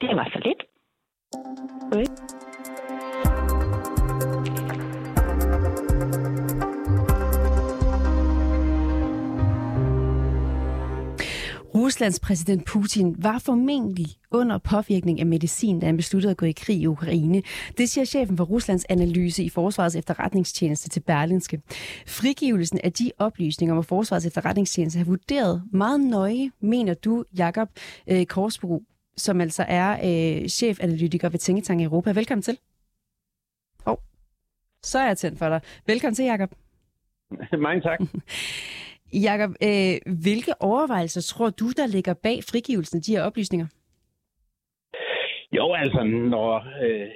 Det 0.00 0.08
var 0.16 0.24
så 0.24 0.40
lidt. 0.44 0.62
Okay. 1.92 2.37
Ruslands 11.88 12.20
præsident 12.20 12.64
Putin 12.64 13.14
var 13.18 13.38
formentlig 13.38 14.06
under 14.30 14.58
påvirkning 14.58 15.20
af 15.20 15.26
medicin, 15.26 15.80
da 15.80 15.86
han 15.86 15.96
besluttede 15.96 16.30
at 16.30 16.36
gå 16.36 16.46
i 16.46 16.52
krig 16.52 16.76
i 16.76 16.86
Ukraine. 16.86 17.42
Det 17.78 17.88
siger 17.88 18.04
chefen 18.04 18.36
for 18.36 18.44
Ruslands 18.44 18.84
analyse 18.88 19.44
i 19.44 19.48
Forsvarets 19.48 19.96
efterretningstjeneste 19.96 20.88
til 20.88 21.00
Berlinske. 21.00 21.62
Frigivelsen 22.06 22.80
af 22.84 22.92
de 22.92 23.12
oplysninger, 23.18 23.74
hvor 23.74 23.82
Forsvarets 23.82 24.26
efterretningstjeneste 24.26 24.98
har 24.98 25.04
vurderet 25.04 25.62
meget 25.72 26.00
nøje, 26.00 26.50
mener 26.60 26.94
du, 26.94 27.24
Jakob 27.38 27.68
øh, 28.06 28.26
Korsbro, 28.26 28.82
som 29.16 29.40
altså 29.40 29.64
er 29.68 29.90
øh, 29.92 30.48
chefanalytiker 30.48 31.28
ved 31.28 31.38
Tænketank 31.38 31.82
Europa. 31.82 32.12
Velkommen 32.12 32.42
til. 32.42 32.58
Oh. 33.86 33.96
Så 34.82 34.98
er 34.98 35.06
jeg 35.06 35.18
tændt 35.18 35.38
for 35.38 35.48
dig. 35.48 35.60
Velkommen 35.86 36.14
til, 36.14 36.24
Jakob. 36.24 36.54
Mange 37.58 37.80
tak. 37.80 38.00
Jakob, 39.12 39.50
øh, 39.62 39.94
hvilke 40.22 40.52
overvejelser 40.60 41.20
tror 41.20 41.50
du, 41.50 41.68
der 41.76 41.86
ligger 41.86 42.14
bag 42.22 42.38
frigivelsen 42.50 42.96
af 42.98 43.02
de 43.02 43.12
her 43.16 43.22
oplysninger? 43.22 43.66
Jo, 45.52 45.72
altså, 45.72 46.02
når 46.04 46.54
øh, 46.84 47.08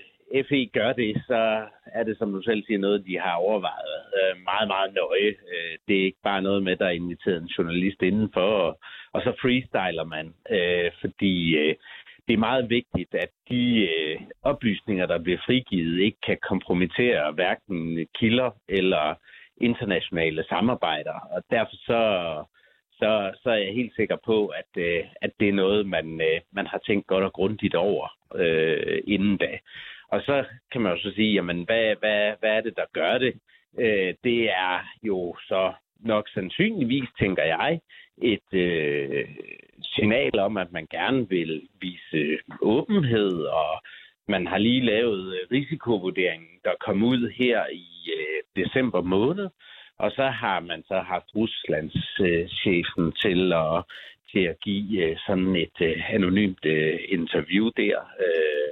FE 0.49 0.71
gør 0.73 0.93
det, 0.93 1.23
så 1.27 1.67
er 1.87 2.03
det, 2.03 2.19
som 2.19 2.33
du 2.33 2.43
selv 2.43 2.63
siger, 2.67 2.79
noget, 2.79 3.07
de 3.07 3.19
har 3.19 3.35
overvejet 3.35 4.03
øh, 4.19 4.45
meget, 4.45 4.69
meget 4.69 4.95
nøje. 4.95 5.31
Øh, 5.53 5.79
det 5.89 6.01
er 6.01 6.05
ikke 6.05 6.23
bare 6.23 6.43
noget 6.43 6.63
med, 6.63 6.77
der 6.77 6.87
er 6.87 7.01
inviteret 7.03 7.43
en 7.43 7.53
journalist 7.59 8.03
indenfor, 8.03 8.51
og, 8.67 8.79
og 9.13 9.23
så 9.23 9.33
freestyler 9.43 10.05
man, 10.05 10.27
øh, 10.51 10.91
fordi 11.01 11.57
øh, 11.57 11.75
det 12.27 12.35
er 12.35 12.49
meget 12.51 12.71
vigtigt, 12.71 13.15
at 13.15 13.31
de 13.51 13.89
øh, 13.95 14.21
oplysninger, 14.43 15.07
der 15.07 15.19
bliver 15.19 15.39
frigivet, 15.47 16.01
ikke 16.01 16.21
kan 16.27 16.39
kompromittere 16.49 17.33
hverken 17.33 18.07
kilder 18.19 18.51
eller 18.69 19.15
internationale 19.57 20.45
samarbejder, 20.49 21.15
og 21.31 21.43
derfor 21.51 21.77
så, 21.77 22.03
så, 22.93 23.31
så 23.43 23.51
er 23.51 23.57
jeg 23.57 23.75
helt 23.75 23.95
sikker 23.97 24.17
på, 24.25 24.47
at, 24.47 24.83
øh, 24.83 25.05
at 25.23 25.31
det 25.41 25.49
er 25.49 25.53
noget, 25.53 25.87
man, 25.87 26.21
øh, 26.21 26.41
man 26.53 26.67
har 26.67 26.79
tænkt 26.79 27.07
godt 27.07 27.25
og 27.25 27.33
grundigt 27.33 27.75
over 27.75 28.09
øh, 28.35 29.03
inden 29.07 29.37
da. 29.37 29.59
Og 30.09 30.23
så 30.23 30.45
kan 30.73 30.81
man 30.81 30.93
jo 30.93 30.99
så 31.03 31.13
sige, 31.15 31.35
jamen, 31.35 31.65
hvad, 31.65 31.97
hvad, 32.01 32.33
hvad 32.41 32.51
er 32.51 32.61
det, 32.61 32.77
der 32.77 32.85
gør 32.93 33.19
det? 33.19 33.35
Øh, 33.79 34.15
det 34.25 34.51
er 34.51 34.79
jo 35.03 35.37
så 35.49 35.73
nok 36.01 36.29
sandsynligvis, 36.35 37.09
tænker 37.19 37.45
jeg, 37.45 37.81
et 38.23 38.55
øh, 38.55 39.29
signal 39.83 40.39
om, 40.39 40.57
at 40.57 40.73
man 40.73 40.87
gerne 40.91 41.29
vil 41.29 41.69
vise 41.81 42.39
åbenhed, 42.63 43.43
og 43.43 43.83
man 44.29 44.47
har 44.47 44.59
lige 44.59 44.85
lavet 44.85 45.35
risikovurderingen, 45.53 46.49
der 46.65 46.75
kom 46.87 47.03
ud 47.03 47.33
her 47.37 47.67
i 47.73 47.92
øh, 48.17 48.65
december 48.65 49.01
måned, 49.03 49.49
og 49.99 50.11
så 50.11 50.27
har 50.43 50.61
man 50.61 50.83
så 50.83 50.99
haft 51.13 51.35
Ruslands 51.37 52.21
øh, 52.21 52.49
chefen 52.49 53.13
til 53.13 53.53
at, 53.53 53.85
til 54.31 54.43
at 54.53 54.57
give 54.65 55.03
øh, 55.05 55.17
sådan 55.27 55.57
et 55.57 55.79
øh, 55.81 56.15
anonymt 56.15 56.65
øh, 56.65 56.99
interview 57.09 57.71
der, 57.77 57.97
øh, 58.27 58.71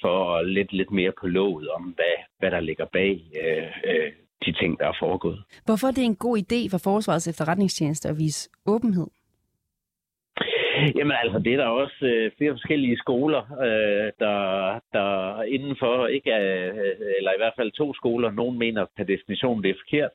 for 0.00 0.42
lidt, 0.42 0.72
lidt 0.72 0.90
mere 0.90 1.12
på 1.20 1.26
låget 1.26 1.68
om, 1.68 1.82
hvad, 1.82 2.16
hvad 2.38 2.50
der 2.50 2.60
ligger 2.60 2.84
bag 2.84 3.14
øh, 3.42 3.68
øh, 3.90 4.12
de 4.46 4.52
ting, 4.52 4.78
der 4.78 4.86
er 4.88 4.96
foregået. 5.00 5.44
Hvorfor 5.64 5.86
er 5.86 5.92
det 5.92 6.04
en 6.04 6.16
god 6.16 6.38
idé 6.38 6.70
for 6.70 6.78
Forsvarets 6.78 7.28
efterretningstjeneste 7.28 8.08
at 8.08 8.18
vise 8.18 8.50
åbenhed? 8.66 9.06
Jamen 10.96 11.16
altså, 11.22 11.38
det 11.38 11.52
er 11.52 11.56
der 11.56 11.66
også 11.66 12.06
øh, 12.06 12.30
flere 12.36 12.52
forskellige 12.52 12.98
skoler, 12.98 13.42
øh, 13.66 14.12
der, 14.18 14.38
der 14.92 15.42
indenfor 15.42 16.06
ikke 16.06 16.30
er, 16.30 16.72
eller 17.18 17.30
i 17.32 17.40
hvert 17.40 17.56
fald 17.56 17.72
to 17.72 17.94
skoler, 17.94 18.30
nogen 18.30 18.58
mener 18.58 18.86
per 18.96 19.04
definition, 19.04 19.62
det 19.62 19.70
er 19.70 19.82
forkert, 19.84 20.10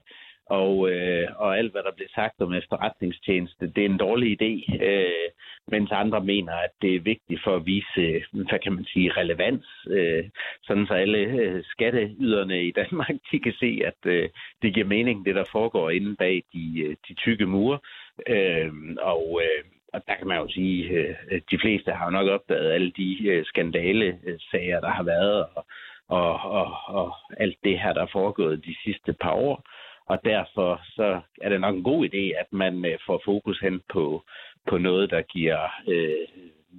og, 0.46 0.92
øh, 0.92 1.28
og 1.36 1.58
alt, 1.58 1.72
hvad 1.72 1.84
der 1.84 1.92
bliver 1.96 2.10
sagt 2.16 2.42
om 2.42 2.54
efterretningstjeneste, 2.54 3.68
det 3.76 3.82
er 3.82 3.90
en 3.90 3.98
dårlig 3.98 4.42
idé, 4.42 4.84
øh, 4.86 5.30
mens 5.68 5.92
andre 5.92 6.22
mener, 6.22 6.54
at 6.54 6.70
det 6.82 6.96
er 6.96 7.00
vigtigt 7.00 7.42
for 7.44 7.56
at 7.56 7.66
vise, 7.66 8.24
hvad 8.32 8.60
kan 8.60 8.74
man 8.74 8.86
sige, 8.86 9.12
relevans, 9.12 9.66
øh, 9.90 10.24
sådan 10.64 10.88
så 10.88 10.94
alle 10.94 11.18
øh, 11.18 11.64
skatteyderne 11.64 12.64
i 12.64 12.72
Danmark, 12.72 13.16
de 13.32 13.40
kan 13.40 13.54
se, 13.60 13.82
at 13.86 14.12
øh, 14.12 14.30
det 14.62 14.74
giver 14.74 14.86
mening, 14.86 15.26
det 15.26 15.36
der 15.36 15.46
foregår 15.52 15.90
inde 15.90 16.16
bag 16.16 16.44
de, 16.54 16.82
øh, 16.86 16.96
de 17.08 17.14
tykke 17.14 17.46
mure, 17.46 17.80
øh, 18.28 18.72
og 19.02 19.42
øh, 19.44 19.64
og 19.96 20.02
der 20.08 20.16
kan 20.16 20.28
man 20.28 20.38
jo 20.38 20.48
sige, 20.50 21.00
at 21.00 21.16
øh, 21.32 21.42
de 21.52 21.60
fleste 21.62 21.92
har 21.92 22.06
jo 22.06 22.12
nok 22.12 22.28
opdaget 22.28 22.72
alle 22.72 22.92
de 22.92 23.28
øh, 23.28 23.46
skandale-sager, 23.46 24.80
der 24.80 24.90
har 24.90 25.04
været, 25.04 25.46
og, 25.56 25.66
og, 26.08 26.34
og, 26.60 26.68
og 26.88 27.16
alt 27.38 27.58
det 27.64 27.80
her, 27.80 27.94
der 27.94 28.02
er 28.02 28.16
foregået 28.20 28.66
de 28.66 28.76
sidste 28.84 29.14
par 29.14 29.32
år. 29.32 29.64
Og 30.06 30.18
derfor 30.26 30.82
så 30.84 31.22
er 31.42 31.50
det 31.50 31.62
nok 31.62 31.76
en 31.76 31.84
god 31.84 32.06
idé, 32.06 32.40
at 32.42 32.48
man 32.52 32.86
øh, 32.86 32.98
får 33.06 33.22
fokus 33.26 33.60
hen 33.60 33.82
på, 33.94 34.24
på 34.70 34.78
noget, 34.78 35.12
der 35.12 35.22
giver 35.22 35.60
øh, 35.88 36.28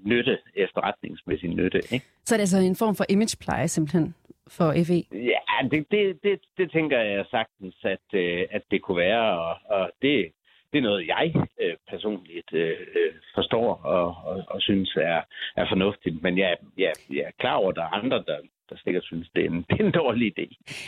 nytte, 0.04 0.38
efterretningsmæssig 0.54 1.48
nytte. 1.48 1.78
Ikke? 1.90 2.06
Så 2.24 2.34
er 2.34 2.36
det 2.36 2.42
altså 2.42 2.58
en 2.58 2.76
form 2.76 2.94
for 2.94 3.04
imagepleje 3.08 3.68
simpelthen 3.68 4.14
for 4.48 4.72
FE? 4.86 5.16
Ja, 5.32 5.68
det, 5.70 5.86
det, 5.90 6.22
det, 6.22 6.40
det 6.58 6.70
tænker 6.70 6.98
jeg 7.00 7.24
sagtens, 7.30 7.76
at, 7.84 8.18
at 8.50 8.62
det 8.70 8.82
kunne 8.82 8.96
være, 8.96 9.40
og, 9.40 9.56
og 9.68 9.90
det, 10.02 10.32
det 10.72 10.78
er 10.78 10.82
noget, 10.82 11.06
jeg 11.06 11.32
øh, 11.60 11.76
personligt 11.88 12.52
øh, 12.52 12.80
øh, 12.98 13.12
forstår 13.34 13.74
og, 13.84 14.06
og, 14.30 14.44
og 14.48 14.62
synes 14.62 14.96
er, 14.96 15.20
er 15.56 15.66
fornuftigt. 15.68 16.22
Men 16.22 16.38
jeg, 16.38 16.56
jeg, 16.78 16.92
jeg 17.10 17.24
er 17.30 17.30
klar 17.38 17.54
over, 17.54 17.70
at 17.70 17.76
der 17.76 17.82
er 17.82 17.94
andre, 18.00 18.16
der, 18.16 18.38
der 18.70 18.76
sikkert 18.84 19.04
synes, 19.04 19.28
det 19.34 19.44
er, 19.44 19.50
en, 19.50 19.64
det 19.70 19.80
er 19.80 19.84
en 19.84 19.92
dårlig 19.92 20.32
idé. 20.38 20.46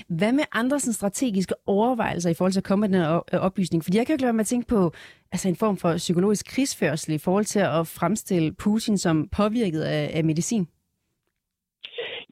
Hvad 0.09 0.33
med 0.33 0.45
andre 0.53 0.79
sådan, 0.81 0.93
strategiske 0.93 1.55
overvejelser 1.67 2.31
i 2.31 2.35
forhold 2.39 2.53
til 2.53 2.61
at 2.61 2.65
komme 2.65 2.81
med 2.81 2.89
den 2.89 3.05
her 3.05 3.25
øh, 3.35 3.41
oplysning? 3.41 3.85
Fordi 3.85 3.99
jeg 3.99 4.07
kan 4.07 4.13
jo 4.13 4.15
ikke 4.15 4.25
lade 4.25 4.33
mig 4.33 4.41
at 4.41 4.47
tænke 4.47 4.69
på 4.69 4.91
altså 5.33 5.49
en 5.49 5.57
form 5.57 5.77
for 5.77 5.97
psykologisk 5.97 6.47
krigsførsel 6.55 7.15
i 7.15 7.19
forhold 7.19 7.45
til 7.45 7.61
at 7.61 7.83
fremstille 7.99 8.55
Putin 8.65 8.99
som 8.99 9.29
påvirket 9.37 9.83
af, 9.83 10.11
af 10.19 10.25
medicin. 10.25 10.67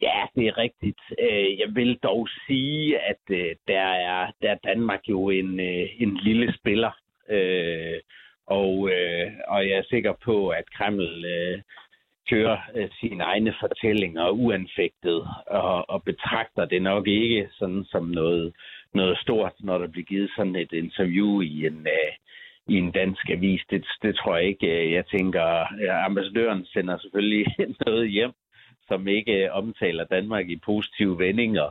Ja, 0.02 0.18
det 0.34 0.46
er 0.46 0.58
rigtigt. 0.58 1.00
Øh, 1.18 1.58
jeg 1.58 1.68
vil 1.74 1.98
dog 2.02 2.28
sige, 2.46 2.98
at 2.98 3.22
der 3.68 3.86
er, 4.10 4.30
der 4.42 4.50
er 4.50 4.58
Danmark 4.64 5.00
jo 5.08 5.30
en, 5.30 5.60
en 6.04 6.16
lille 6.16 6.54
spiller 6.58 6.90
Øh, 7.28 8.00
og, 8.46 8.90
øh, 8.92 9.32
og 9.48 9.68
jeg 9.68 9.78
er 9.78 9.90
sikker 9.90 10.12
på, 10.24 10.48
at 10.48 10.70
Kreml 10.76 11.24
øh, 11.24 11.62
kører 12.30 12.58
øh, 12.74 12.88
sine 13.00 13.24
egne 13.24 13.54
fortællinger 13.60 14.28
uanfægtet 14.30 15.28
og, 15.46 15.90
og 15.90 16.02
betragter 16.02 16.64
det 16.64 16.82
nok 16.82 17.06
ikke 17.06 17.48
sådan 17.52 17.84
som 17.84 18.04
noget, 18.04 18.54
noget 18.94 19.18
stort, 19.18 19.52
når 19.60 19.78
der 19.78 19.88
bliver 19.88 20.04
givet 20.04 20.30
sådan 20.36 20.56
et 20.56 20.72
interview 20.72 21.40
i 21.40 21.66
en, 21.66 21.86
øh, 21.86 22.12
i 22.68 22.74
en 22.78 22.90
dansk 22.90 23.30
avis. 23.30 23.62
Det, 23.70 23.86
det 24.02 24.16
tror 24.16 24.36
jeg 24.36 24.46
ikke. 24.46 24.66
Øh, 24.66 24.92
jeg 24.92 25.06
tænker, 25.06 25.42
at 25.42 26.04
ambassadøren 26.04 26.66
sender 26.66 26.98
selvfølgelig 26.98 27.46
noget 27.86 28.10
hjem, 28.10 28.32
som 28.88 29.08
ikke 29.08 29.44
øh, 29.44 29.48
omtaler 29.52 30.04
Danmark 30.04 30.48
i 30.48 30.56
positive 30.56 31.18
vendinger. 31.18 31.70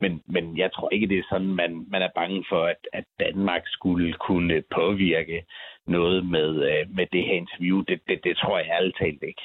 Men, 0.00 0.22
men 0.26 0.58
jeg 0.58 0.70
tror 0.72 0.90
ikke, 0.90 1.06
det 1.06 1.18
er 1.18 1.28
sådan, 1.30 1.54
man, 1.62 1.86
man 1.88 2.02
er 2.02 2.08
bange 2.14 2.44
for, 2.48 2.62
at, 2.64 2.80
at 2.92 3.04
Danmark 3.20 3.62
skulle 3.66 4.12
kunne 4.12 4.62
påvirke 4.74 5.44
noget 5.86 6.26
med, 6.26 6.50
øh, 6.70 6.96
med 6.96 7.06
det 7.12 7.22
her 7.26 7.34
interview. 7.42 7.82
Det, 7.88 8.00
det, 8.08 8.18
det 8.24 8.36
tror 8.36 8.58
jeg 8.58 8.66
ærligt 8.70 8.96
talt 8.98 9.22
ikke. 9.22 9.42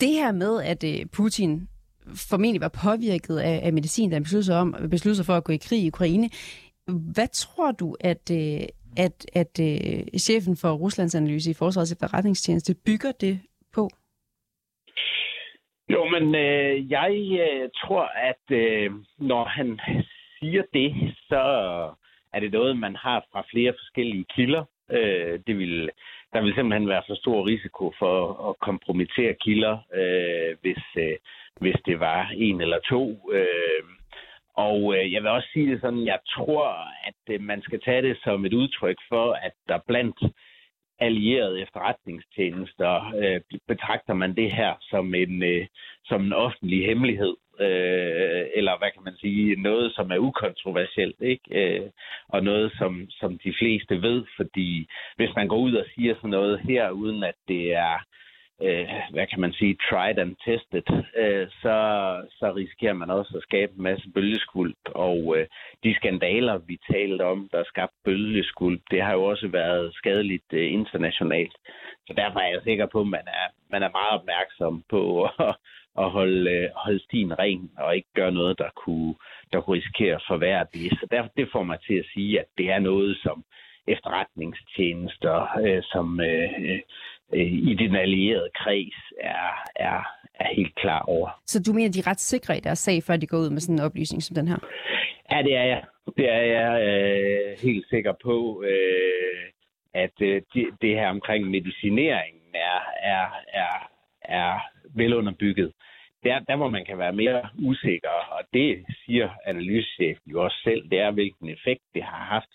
Det 0.00 0.08
her 0.08 0.32
med, 0.32 0.62
at 0.62 0.84
øh, 0.84 1.06
Putin 1.16 1.68
formentlig 2.30 2.60
var 2.60 2.80
påvirket 2.84 3.38
af, 3.38 3.60
af 3.62 3.72
medicin, 3.72 4.10
der 4.10 4.20
besluttede 4.20 4.44
sig, 4.44 4.56
om, 4.56 4.72
besluttede 4.90 5.16
sig 5.16 5.26
for 5.26 5.36
at 5.36 5.44
gå 5.44 5.52
i 5.52 5.56
krig 5.56 5.82
i 5.84 5.88
Ukraine. 5.88 6.30
Hvad 7.14 7.28
tror 7.32 7.72
du, 7.72 7.96
at, 8.00 8.30
øh, 8.32 8.60
at, 8.96 9.26
at, 9.32 9.60
at 9.60 10.20
chefen 10.20 10.56
for 10.56 10.72
Ruslands 10.72 11.14
analyse 11.14 11.50
i 11.50 11.54
Forsvarets 11.54 11.92
efterretningstjeneste 11.92 12.74
bygger 12.74 13.12
det 13.20 13.40
på? 13.72 13.90
Jo, 15.88 16.04
men 16.04 16.34
øh, 16.34 16.90
jeg 16.90 17.12
øh, 17.46 17.68
tror, 17.76 18.04
at 18.30 18.44
øh, 18.50 18.90
når 19.18 19.44
han 19.44 19.80
siger 20.38 20.62
det, 20.72 21.14
så 21.28 21.42
er 22.32 22.40
det 22.40 22.52
noget, 22.52 22.78
man 22.78 22.96
har 22.96 23.24
fra 23.32 23.44
flere 23.50 23.72
forskellige 23.72 24.26
kilder. 24.34 24.64
Øh, 24.90 25.40
det 25.46 25.58
vil, 25.58 25.90
der 26.32 26.40
vil 26.40 26.54
simpelthen 26.54 26.88
være 26.88 27.02
for 27.06 27.14
stor 27.14 27.46
risiko 27.46 27.92
for 27.98 28.48
at 28.48 28.58
kompromittere 28.58 29.34
kilder, 29.34 29.78
øh, 29.94 30.56
hvis, 30.60 30.84
øh, 30.98 31.16
hvis 31.60 31.76
det 31.86 32.00
var 32.00 32.30
en 32.36 32.60
eller 32.60 32.78
to. 32.78 33.32
Øh, 33.32 33.84
og 34.54 34.96
øh, 34.96 35.12
jeg 35.12 35.22
vil 35.22 35.30
også 35.30 35.48
sige 35.52 35.70
det 35.72 35.80
sådan, 35.80 36.06
jeg 36.06 36.18
tror, 36.34 36.68
at 37.08 37.34
øh, 37.34 37.40
man 37.40 37.62
skal 37.62 37.80
tage 37.80 38.02
det 38.02 38.16
som 38.24 38.44
et 38.44 38.52
udtryk 38.52 38.96
for, 39.08 39.32
at 39.32 39.52
der 39.68 39.78
blandt 39.88 40.18
allierede 40.98 41.60
efterretningstjenester, 41.62 43.12
øh, 43.16 43.40
betragter 43.68 44.14
man 44.14 44.36
det 44.36 44.52
her 44.52 44.74
som 44.80 45.14
en, 45.14 45.42
øh, 45.42 45.66
som 46.04 46.24
en 46.24 46.32
offentlig 46.32 46.86
hemmelighed, 46.86 47.36
øh, 47.60 48.44
eller 48.54 48.78
hvad 48.78 48.90
kan 48.90 49.04
man 49.04 49.16
sige, 49.16 49.62
noget, 49.62 49.92
som 49.94 50.10
er 50.10 50.18
ukontroversielt, 50.18 51.20
ikke? 51.20 51.44
Øh, 51.50 51.90
og 52.28 52.44
noget, 52.44 52.72
som, 52.78 53.06
som 53.10 53.38
de 53.38 53.54
fleste 53.58 54.02
ved, 54.02 54.24
fordi 54.36 54.86
hvis 55.16 55.30
man 55.36 55.48
går 55.48 55.58
ud 55.58 55.74
og 55.74 55.86
siger 55.94 56.14
sådan 56.14 56.30
noget 56.30 56.60
her, 56.60 56.90
uden 56.90 57.24
at 57.24 57.34
det 57.48 57.74
er 57.74 57.96
øh, 58.62 58.88
hvad 59.10 59.26
kan 59.26 59.40
man 59.40 59.52
sige, 59.52 59.76
tried 59.90 60.18
and 60.18 60.36
tested, 60.44 60.88
øh, 61.16 61.48
så, 61.62 61.76
så 62.38 62.52
risikerer 62.56 62.92
man 62.92 63.10
også 63.10 63.32
at 63.36 63.42
skabe 63.42 63.72
en 63.76 63.82
masse 63.82 64.08
bølgeskuld. 64.14 64.74
Og 64.94 65.36
øh, 65.36 65.46
de 65.84 65.94
skandaler, 65.94 66.58
vi 66.58 66.78
talte 66.92 67.22
om, 67.24 67.48
der 67.52 67.64
skabte 67.64 67.96
bølgeskuld, 68.04 68.80
det 68.90 69.02
har 69.02 69.12
jo 69.12 69.24
også 69.24 69.48
været 69.48 69.94
skadeligt 69.94 70.52
øh, 70.52 70.72
internationalt. 70.72 71.56
Så 72.06 72.12
derfor 72.16 72.38
er 72.40 72.48
jeg 72.48 72.60
sikker 72.64 72.86
på, 72.86 73.00
at 73.00 73.06
man 73.06 73.26
er, 73.26 73.46
man 73.70 73.82
er 73.82 73.90
meget 73.90 74.20
opmærksom 74.20 74.84
på 74.90 75.24
at, 75.24 75.30
at 75.98 76.10
holde, 76.10 76.50
øh, 76.50 76.68
holde 76.76 77.04
stien 77.04 77.38
ren 77.38 77.70
og 77.78 77.96
ikke 77.96 78.08
gøre 78.14 78.32
noget, 78.32 78.58
der 78.58 78.70
kunne, 78.76 79.14
der 79.52 79.60
kunne 79.60 79.76
risikere 79.76 80.14
at 80.14 80.24
forværre 80.28 80.66
det. 80.72 80.90
Så 81.00 81.06
derfor, 81.10 81.30
det 81.36 81.48
får 81.52 81.62
mig 81.62 81.78
til 81.86 81.94
at 81.94 82.06
sige, 82.14 82.40
at 82.40 82.46
det 82.58 82.70
er 82.70 82.78
noget, 82.78 83.18
som 83.22 83.44
efterretningstjenester, 83.88 85.58
øh, 85.66 85.82
som 85.82 86.20
øh, 86.20 86.80
i 87.32 87.74
den 87.78 87.96
allierede 87.96 88.50
kreds 88.54 88.94
er, 89.20 89.64
er, 89.76 90.02
er 90.34 90.54
helt 90.54 90.74
klar 90.74 91.00
over. 91.00 91.40
Så 91.46 91.62
du 91.62 91.72
mener, 91.72 91.92
de 91.92 91.98
er 91.98 92.06
ret 92.06 92.20
sikre 92.20 92.56
i 92.56 92.60
deres 92.60 92.78
sag, 92.78 93.02
før 93.02 93.16
de 93.16 93.26
går 93.26 93.38
ud 93.38 93.50
med 93.50 93.60
sådan 93.60 93.74
en 93.74 93.84
oplysning 93.84 94.22
som 94.22 94.34
den 94.34 94.48
her? 94.48 94.58
Ja, 95.30 95.42
det 95.42 95.54
er 95.56 95.64
jeg. 95.64 95.84
Det 96.16 96.28
er 96.32 96.42
jeg 96.56 96.72
øh, 96.88 97.58
helt 97.62 97.86
sikker 97.88 98.12
på, 98.22 98.62
øh, 98.66 99.50
at 99.94 100.16
øh, 100.20 100.42
det, 100.54 100.66
det 100.82 100.94
her 100.94 101.08
omkring 101.08 101.50
medicineringen 101.50 102.54
er, 102.54 102.80
er, 103.02 103.26
er, 103.52 103.90
er 104.22 104.60
velunderbygget. 104.94 105.72
Der, 106.24 106.38
der, 106.38 106.56
hvor 106.56 106.68
man 106.68 106.84
kan 106.84 106.98
være 106.98 107.12
mere 107.12 107.48
usikker, 107.58 108.16
og 108.36 108.44
det 108.52 108.84
siger 109.04 109.28
analysechefen 109.44 110.30
jo 110.32 110.44
også 110.44 110.56
selv, 110.64 110.90
det 110.90 110.98
er, 110.98 111.10
hvilken 111.10 111.48
effekt 111.48 111.82
det 111.94 112.02
har 112.02 112.24
haft. 112.24 112.52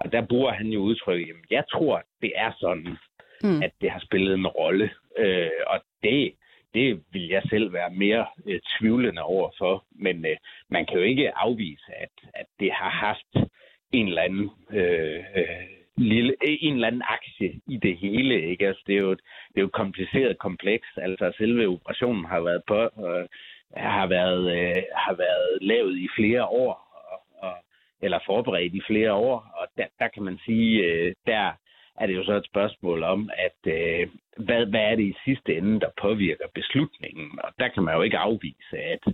Og 0.00 0.12
der 0.12 0.26
bruger 0.26 0.52
han 0.52 0.66
jo 0.66 0.80
udtrykket, 0.80 1.28
jamen 1.28 1.44
jeg 1.50 1.64
tror, 1.72 2.02
det 2.22 2.32
er 2.36 2.52
sådan, 2.60 2.96
mm. 3.44 3.62
at 3.62 3.72
det 3.80 3.90
har 3.90 4.00
spillet 4.00 4.34
en 4.34 4.46
rolle. 4.46 4.90
Øh, 5.18 5.50
og 5.66 5.80
det, 6.02 6.34
det 6.74 7.02
vil 7.12 7.28
jeg 7.28 7.42
selv 7.50 7.72
være 7.72 7.90
mere 7.90 8.26
øh, 8.46 8.60
tvivlende 8.78 9.22
over 9.22 9.50
for. 9.58 9.84
Men 9.92 10.26
øh, 10.26 10.36
man 10.68 10.86
kan 10.86 10.96
jo 10.96 11.02
ikke 11.02 11.36
afvise, 11.36 11.92
at, 11.96 12.10
at 12.34 12.46
det 12.60 12.72
har 12.72 12.90
haft 12.90 13.50
en 13.92 14.08
eller 14.08 14.22
anden 14.22 14.50
øh, 14.70 15.24
øh, 15.36 15.66
lille, 15.96 16.34
øh, 16.46 16.56
en 16.60 16.74
eller 16.74 16.86
anden 16.86 17.02
aktie 17.04 17.60
i 17.66 17.76
det 17.76 17.96
hele. 17.96 18.42
Ikke? 18.42 18.66
Altså, 18.66 18.82
det, 18.86 18.94
er 18.94 19.00
jo 19.00 19.12
et, 19.12 19.20
det 19.48 19.56
er 19.56 19.60
jo 19.60 19.66
et 19.66 19.72
kompliceret 19.82 20.38
kompleks. 20.38 20.88
Altså 20.96 21.32
selve 21.38 21.68
operationen 21.68 22.24
har 22.24 22.40
været 22.40 22.62
på, 22.66 22.82
øh, 23.06 23.28
har 23.76 24.06
været, 24.06 24.44
øh, 24.56 24.82
har 24.94 25.14
været 25.14 25.58
lavet 25.60 25.98
i 25.98 26.08
flere 26.16 26.44
år, 26.44 26.72
og, 27.12 27.48
og, 27.48 27.54
eller 28.02 28.18
forberedt 28.26 28.74
i 28.74 28.80
flere 28.86 29.12
år, 29.12 29.36
og 29.54 29.66
der, 29.76 29.86
der 29.98 30.08
kan 30.08 30.22
man 30.22 30.38
sige, 30.44 30.84
øh, 30.84 31.14
der 31.26 31.52
er 32.00 32.06
det 32.06 32.16
jo 32.16 32.24
så 32.24 32.32
et 32.32 32.46
spørgsmål 32.46 33.02
om, 33.02 33.30
at 33.46 33.72
øh, 33.72 34.08
hvad, 34.36 34.66
hvad 34.66 34.80
er 34.80 34.96
det 34.96 35.04
i 35.04 35.16
sidste 35.24 35.56
ende, 35.56 35.80
der 35.80 35.90
påvirker 36.02 36.48
beslutningen? 36.54 37.38
Og 37.44 37.50
der 37.58 37.68
kan 37.68 37.82
man 37.82 37.94
jo 37.94 38.02
ikke 38.02 38.18
afvise, 38.18 38.76
at, 38.94 39.04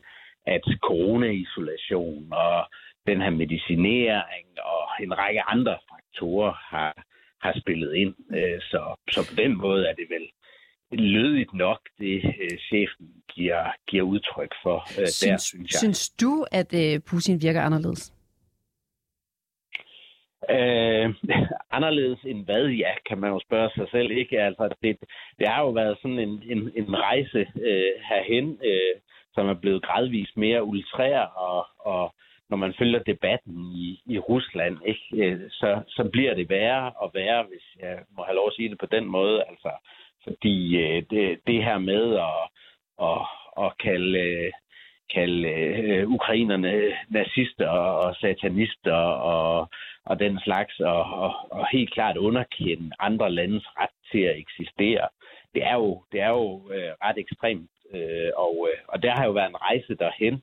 at 0.46 0.64
corona-isolation 0.88 2.32
og 2.32 2.66
den 3.06 3.20
her 3.20 3.30
medicinering 3.30 4.46
og 4.72 4.82
en 5.04 5.18
række 5.18 5.42
andre 5.42 5.78
faktorer 5.90 6.52
har, 6.52 7.04
har 7.40 7.54
spillet 7.60 7.94
ind. 7.94 8.14
Øh, 8.36 8.60
så, 8.60 8.80
så 9.10 9.20
på 9.30 9.34
den 9.42 9.56
måde 9.56 9.88
er 9.88 9.94
det 9.94 10.06
vel 10.10 10.26
lødigt 10.90 11.54
nok, 11.54 11.80
det 11.98 12.24
øh, 12.24 12.58
chefen 12.68 13.06
giver, 13.34 13.72
giver 13.88 14.02
udtryk 14.02 14.52
for 14.62 15.00
øh, 15.00 15.08
synes, 15.08 15.20
der, 15.20 15.36
synes 15.38 15.72
jeg. 15.72 15.78
Synes 15.78 16.08
du, 16.08 16.46
at 16.52 17.02
Putin 17.10 17.42
virker 17.42 17.62
anderledes? 17.62 18.15
Øh, 20.50 21.14
anderledes 21.76 22.20
end 22.24 22.44
hvad, 22.44 22.66
ja, 22.66 22.92
kan 23.08 23.18
man 23.18 23.30
jo 23.30 23.40
spørge 23.46 23.70
sig 23.76 23.86
selv. 23.90 24.10
ikke. 24.10 24.42
Altså, 24.42 24.74
det, 24.82 24.96
det 25.38 25.48
har 25.48 25.62
jo 25.62 25.70
været 25.70 25.98
sådan 26.02 26.18
en, 26.18 26.42
en, 26.46 26.72
en 26.76 26.94
rejse 26.98 27.46
øh, 27.60 27.92
herhen, 28.08 28.58
øh, 28.64 28.94
som 29.34 29.48
er 29.48 29.54
blevet 29.54 29.82
gradvist 29.82 30.36
mere 30.36 30.64
ultrær, 30.64 31.20
og, 31.20 31.66
og 31.78 32.14
når 32.50 32.56
man 32.56 32.74
følger 32.78 33.02
debatten 33.02 33.54
i, 33.74 34.00
i 34.06 34.18
Rusland, 34.18 34.78
ikke, 34.86 35.06
øh, 35.24 35.40
så, 35.50 35.82
så 35.88 36.08
bliver 36.12 36.34
det 36.34 36.50
værre 36.50 36.90
og 36.90 37.10
værre, 37.14 37.42
hvis 37.42 37.66
jeg 37.82 37.98
må 38.16 38.22
have 38.22 38.36
lov 38.36 38.46
at 38.46 38.54
sige 38.56 38.68
det 38.68 38.78
på 38.78 38.86
den 38.86 39.04
måde. 39.04 39.44
Altså, 39.48 39.70
fordi 40.24 40.76
øh, 40.76 41.02
det, 41.10 41.38
det 41.46 41.64
her 41.64 41.78
med 41.78 42.04
at, 42.14 42.42
at, 43.08 43.22
at 43.64 43.78
kalde, 43.78 44.52
kalde 45.14 45.48
øh, 45.48 46.08
ukrainerne 46.08 46.72
nazister 47.08 47.68
og 47.68 48.16
satanister 48.16 49.00
og 49.32 49.68
og 50.06 50.20
den 50.20 50.40
slags, 50.44 50.80
og, 50.80 51.02
og, 51.22 51.32
og 51.50 51.66
helt 51.72 51.92
klart 51.92 52.16
underkende 52.16 52.90
andre 52.98 53.32
landes 53.32 53.66
ret 53.80 53.96
til 54.12 54.18
at 54.18 54.38
eksistere. 54.38 55.08
Det 55.54 55.62
er 55.64 55.74
jo, 55.74 56.02
det 56.12 56.20
er 56.20 56.28
jo 56.28 56.70
øh, 56.74 56.92
ret 57.04 57.18
ekstremt, 57.18 57.70
øh, 57.94 58.30
og, 58.36 58.68
øh, 58.70 58.78
og 58.88 59.02
der 59.02 59.12
har 59.16 59.24
jo 59.24 59.32
været 59.32 59.50
en 59.50 59.62
rejse 59.68 59.94
derhen, 59.94 60.42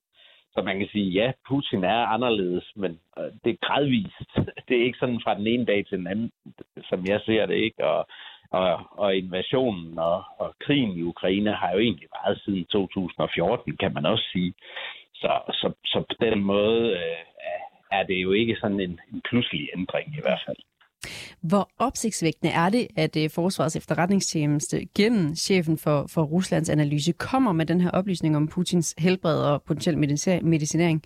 så 0.53 0.61
man 0.61 0.79
kan 0.79 0.87
sige, 0.91 1.09
ja, 1.09 1.31
Putin 1.47 1.83
er 1.83 2.05
anderledes, 2.15 2.71
men 2.75 2.99
øh, 3.19 3.31
det 3.43 3.51
er 3.51 3.65
gradvist. 3.67 4.31
Det 4.67 4.77
er 4.77 4.85
ikke 4.85 4.99
sådan 4.99 5.21
fra 5.23 5.37
den 5.37 5.47
ene 5.47 5.65
dag 5.65 5.85
til 5.85 5.97
den 5.97 6.07
anden, 6.07 6.31
som 6.89 7.05
jeg 7.05 7.21
ser 7.25 7.45
det, 7.45 7.55
ikke? 7.55 7.85
Og, 7.85 8.07
og, 8.49 8.79
og 8.91 9.15
invasionen 9.15 9.99
og, 9.99 10.23
og 10.37 10.55
krigen 10.59 10.97
i 10.97 11.01
Ukraine 11.01 11.53
har 11.53 11.71
jo 11.71 11.79
egentlig 11.79 12.09
været 12.23 12.41
siden 12.41 12.65
2014, 12.65 13.77
kan 13.77 13.93
man 13.93 14.05
også 14.05 14.25
sige. 14.31 14.53
Så, 15.13 15.31
så, 15.49 15.73
så 15.85 15.99
på 15.99 16.25
den 16.25 16.39
måde 16.43 16.91
øh, 16.91 17.23
er 17.97 18.03
det 18.03 18.17
jo 18.25 18.31
ikke 18.31 18.55
sådan 18.61 18.79
en, 18.79 18.99
en 19.13 19.21
pludselig 19.29 19.69
ændring 19.77 20.07
i 20.17 20.21
hvert 20.21 20.43
fald. 20.47 20.57
Hvor 21.49 21.69
opsigtsvægtende 21.79 22.53
er 22.53 22.69
det, 22.69 22.87
at 23.03 23.15
uh, 23.15 23.31
Forsvarets 23.35 23.75
efterretningstjeneste 23.75 24.77
gennem 24.97 25.35
chefen 25.35 25.77
for, 25.77 26.05
for 26.13 26.23
Ruslands 26.23 26.69
analyse 26.69 27.13
kommer 27.13 27.51
med 27.51 27.65
den 27.65 27.81
her 27.81 27.91
oplysning 27.91 28.37
om 28.37 28.47
Putins 28.47 28.95
helbred 28.97 29.39
og 29.51 29.63
potentiel 29.67 29.97
medicinering? 30.53 31.03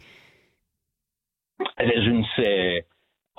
Altså, 1.78 1.92
jeg 1.96 2.04
synes, 2.10 2.30
uh, 2.50 2.78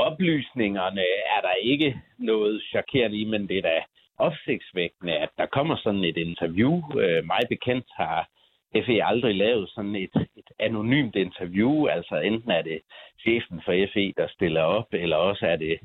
oplysningerne 0.07 1.07
er 1.37 1.41
der 1.47 1.55
ikke 1.63 2.01
noget 2.19 2.63
chokerende 2.73 3.19
i, 3.19 3.25
men 3.25 3.49
det 3.49 3.59
er 3.59 3.63
da 3.63 3.79
opsigtsvægtende, 4.19 5.13
at 5.13 5.31
der 5.39 5.47
kommer 5.47 5.77
sådan 5.77 6.05
et 6.05 6.17
interview. 6.17 6.73
Uh, 6.73 7.21
mig 7.33 7.43
bekendt 7.49 7.87
har 7.97 8.29
FE 8.75 9.05
aldrig 9.05 9.35
lavet 9.35 9.71
sådan 9.71 9.97
et, 9.97 10.11
et 10.37 10.51
anonymt 10.59 11.17
interview, 11.17 11.87
altså 11.87 12.17
enten 12.17 12.51
er 12.51 12.63
det 12.63 12.81
chefen 13.21 13.63
for 13.65 13.73
FE, 13.93 14.13
der 14.17 14.29
stiller 14.29 14.63
op, 14.63 14.87
eller 14.93 15.17
også 15.17 15.47
er 15.47 15.57
det 15.57 15.79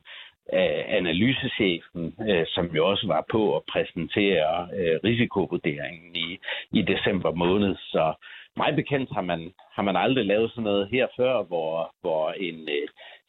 uh, 0.53 0.83
analysechefen, 0.99 2.15
øh, 2.29 2.45
som 2.47 2.65
jo 2.75 2.87
også 2.87 3.07
var 3.07 3.25
på 3.31 3.55
at 3.55 3.63
præsentere 3.71 4.67
øh, 4.77 4.99
risikovurderingen 5.03 6.15
i, 6.15 6.39
i 6.71 6.81
december 6.81 7.31
måned. 7.31 7.75
Så 7.75 8.13
mig 8.57 8.75
bekendt 8.75 9.09
har 9.13 9.21
man, 9.21 9.53
har 9.71 9.83
man 9.83 9.95
aldrig 9.95 10.25
lavet 10.25 10.51
sådan 10.51 10.63
noget 10.63 10.89
her 10.91 11.07
før, 11.17 11.43
hvor, 11.43 11.93
hvor 12.01 12.31
en 12.31 12.69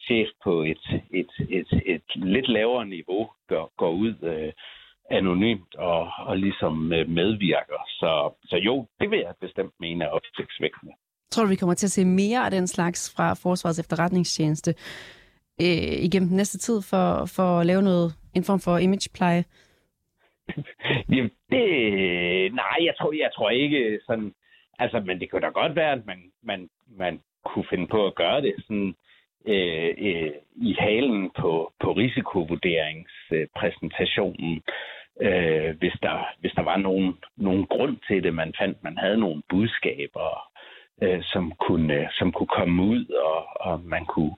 chef 0.01 0.27
på 0.43 0.61
et, 0.61 0.85
et, 1.13 1.31
et, 1.49 1.81
et, 1.85 2.01
lidt 2.15 2.47
lavere 2.47 2.85
niveau 2.85 3.29
går, 3.47 3.73
går 3.77 3.91
ud 3.91 4.15
øh, 4.23 4.53
anonymt 5.11 5.75
og, 5.75 6.09
og 6.17 6.37
ligesom 6.37 6.93
øh, 6.93 7.09
medvirker. 7.09 7.81
Så, 7.87 8.33
så 8.43 8.57
jo, 8.57 8.87
det 8.99 9.11
vil 9.11 9.19
jeg 9.19 9.33
bestemt 9.41 9.73
mene 9.79 10.05
er 10.05 10.09
opsigtsvækkende. 10.09 10.93
Tror 11.31 11.43
du, 11.43 11.49
vi 11.49 11.55
kommer 11.55 11.73
til 11.73 11.87
at 11.87 11.91
se 11.91 12.05
mere 12.05 12.45
af 12.45 12.51
den 12.51 12.67
slags 12.67 13.13
fra 13.15 13.33
Forsvarets 13.33 13.79
efterretningstjeneste 13.79 14.71
øh, 15.61 15.95
igennem 16.07 16.27
den 16.27 16.37
næste 16.37 16.57
tid 16.57 16.81
for, 16.81 17.25
for 17.35 17.59
at 17.59 17.65
lave 17.65 17.81
noget, 17.81 18.13
en 18.35 18.43
form 18.43 18.59
for 18.59 18.77
imagepleje? 18.77 19.43
Jamen, 21.11 21.31
det, 21.51 21.65
nej, 22.53 22.77
jeg 22.79 22.93
tror, 22.99 23.13
jeg 23.13 23.31
tror 23.35 23.49
ikke 23.49 23.99
sådan... 24.07 24.33
Altså, 24.79 24.99
men 24.99 25.19
det 25.19 25.31
kunne 25.31 25.41
da 25.41 25.47
godt 25.47 25.75
være, 25.75 25.91
at 25.91 26.05
man, 26.05 26.19
man, 26.43 26.69
man 26.97 27.19
kunne 27.45 27.65
finde 27.69 27.87
på 27.87 28.07
at 28.07 28.15
gøre 28.15 28.41
det 28.41 28.53
sådan 28.67 28.95
øh, 29.47 29.93
øh, 29.97 30.31
i 30.55 30.75
halen 30.79 31.31
på, 31.39 31.73
på 31.81 31.91
risikovurderingspræsentationen, 31.91 34.61
øh, 35.21 35.77
hvis, 35.77 35.93
der, 36.01 36.27
hvis 36.39 36.51
der 36.55 36.61
var 36.61 36.77
nogen, 36.77 37.17
nogen 37.37 37.65
grund 37.65 37.97
til 38.07 38.23
det. 38.23 38.33
Man 38.33 38.53
fandt, 38.59 38.83
man 38.83 38.97
havde 38.97 39.17
nogle 39.17 39.41
budskaber, 39.49 40.49
øh, 41.01 41.23
som, 41.23 41.53
kunne, 41.67 42.09
som 42.11 42.31
kunne 42.31 42.53
komme 42.57 42.83
ud, 42.83 43.05
og, 43.05 43.71
og 43.71 43.81
man, 43.83 44.05
kunne, 44.05 44.35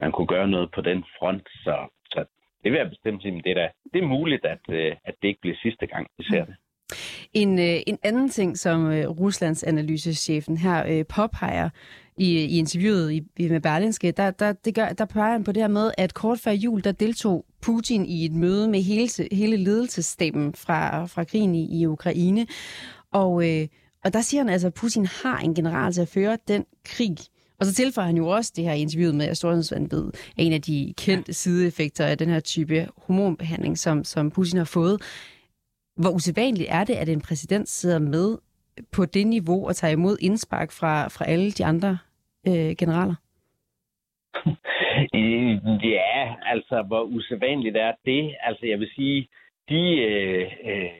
man 0.00 0.12
kunne 0.12 0.26
gøre 0.26 0.48
noget 0.48 0.70
på 0.74 0.80
den 0.80 1.04
front. 1.18 1.48
Så, 1.64 1.76
så 2.04 2.24
det 2.64 2.72
vil 2.72 2.78
jeg 2.78 2.88
bestemt 2.88 3.22
sige, 3.22 3.42
det 3.44 3.50
er, 3.50 3.54
da, 3.54 3.68
det 3.92 4.02
er 4.02 4.06
muligt, 4.06 4.44
at, 4.44 4.58
øh, 4.70 4.96
at 5.04 5.14
det 5.22 5.28
ikke 5.28 5.40
bliver 5.40 5.56
sidste 5.62 5.86
gang, 5.86 6.06
vi 6.18 6.24
ser 6.24 6.44
det. 6.44 6.54
En, 7.32 7.58
øh, 7.58 7.80
en 7.86 7.98
anden 8.02 8.28
ting, 8.28 8.58
som 8.58 8.90
øh, 8.90 9.08
Ruslands 9.20 9.64
analysechefen 9.64 10.56
her 10.56 10.78
øh, 10.92 11.04
påpeger 11.16 11.70
i, 12.18 12.44
i 12.44 12.58
interviewet 12.58 13.12
i, 13.12 13.22
i 13.36 13.48
med 13.48 13.60
Berlinske, 13.60 14.12
der, 14.12 14.30
der, 14.30 14.52
det 14.52 14.74
gør, 14.74 14.88
der 14.88 15.04
peger 15.04 15.32
han 15.32 15.44
på 15.44 15.52
det 15.52 15.62
her 15.62 15.68
med, 15.68 15.90
at 15.98 16.14
kort 16.14 16.40
før 16.40 16.50
jul, 16.50 16.84
der 16.84 16.92
deltog 16.92 17.44
Putin 17.60 18.06
i 18.06 18.24
et 18.24 18.32
møde 18.32 18.68
med 18.68 18.82
hele, 18.82 19.08
hele 19.32 19.56
ledelsesstaben 19.56 20.54
fra, 20.54 21.06
fra 21.06 21.24
krigen 21.24 21.54
i, 21.54 21.80
i 21.80 21.86
Ukraine. 21.86 22.46
Og, 23.12 23.50
øh, 23.50 23.68
og 24.04 24.12
der 24.12 24.20
siger 24.20 24.40
han 24.40 24.48
altså, 24.48 24.66
at 24.66 24.74
Putin 24.74 25.06
har 25.06 25.38
en 25.38 25.54
general 25.54 25.92
til 25.92 26.00
at 26.00 26.08
føre 26.08 26.38
den 26.48 26.64
krig. 26.84 27.16
Og 27.60 27.66
så 27.66 27.74
tilføjer 27.74 28.06
han 28.06 28.16
jo 28.16 28.28
også 28.28 28.52
det 28.56 28.64
her 28.64 28.72
interviewet 28.72 29.14
med, 29.14 29.26
at 29.26 29.36
storhedsvandvid 29.36 30.04
er 30.04 30.10
en 30.36 30.52
af 30.52 30.62
de 30.62 30.94
kendte 30.96 31.32
sideeffekter 31.32 32.06
af 32.06 32.18
den 32.18 32.28
her 32.28 32.40
type 32.40 32.88
hormonbehandling, 32.96 33.78
som, 33.78 34.04
som 34.04 34.30
Putin 34.30 34.58
har 34.58 34.64
fået. 34.64 35.02
Hvor 35.96 36.10
usædvanligt 36.10 36.68
er 36.70 36.84
det, 36.84 36.94
at 36.94 37.08
en 37.08 37.20
præsident 37.20 37.68
sidder 37.68 37.98
med 37.98 38.36
på 38.92 39.04
det 39.04 39.26
niveau 39.26 39.68
og 39.68 39.76
tager 39.76 39.92
imod 39.92 40.16
indspark 40.20 40.72
fra, 40.72 41.08
fra 41.08 41.24
alle 41.24 41.50
de 41.50 41.64
andre 41.64 41.98
øh, 42.46 42.76
generaler? 42.78 43.14
Ja, 45.82 46.34
altså 46.46 46.84
hvor 46.86 47.02
usædvanligt 47.02 47.76
er 47.76 47.92
det? 48.04 48.36
Altså 48.40 48.66
jeg 48.66 48.80
vil 48.80 48.90
sige, 48.94 49.28
de 49.68 49.98
øh, 49.98 50.52
øh, 50.64 50.90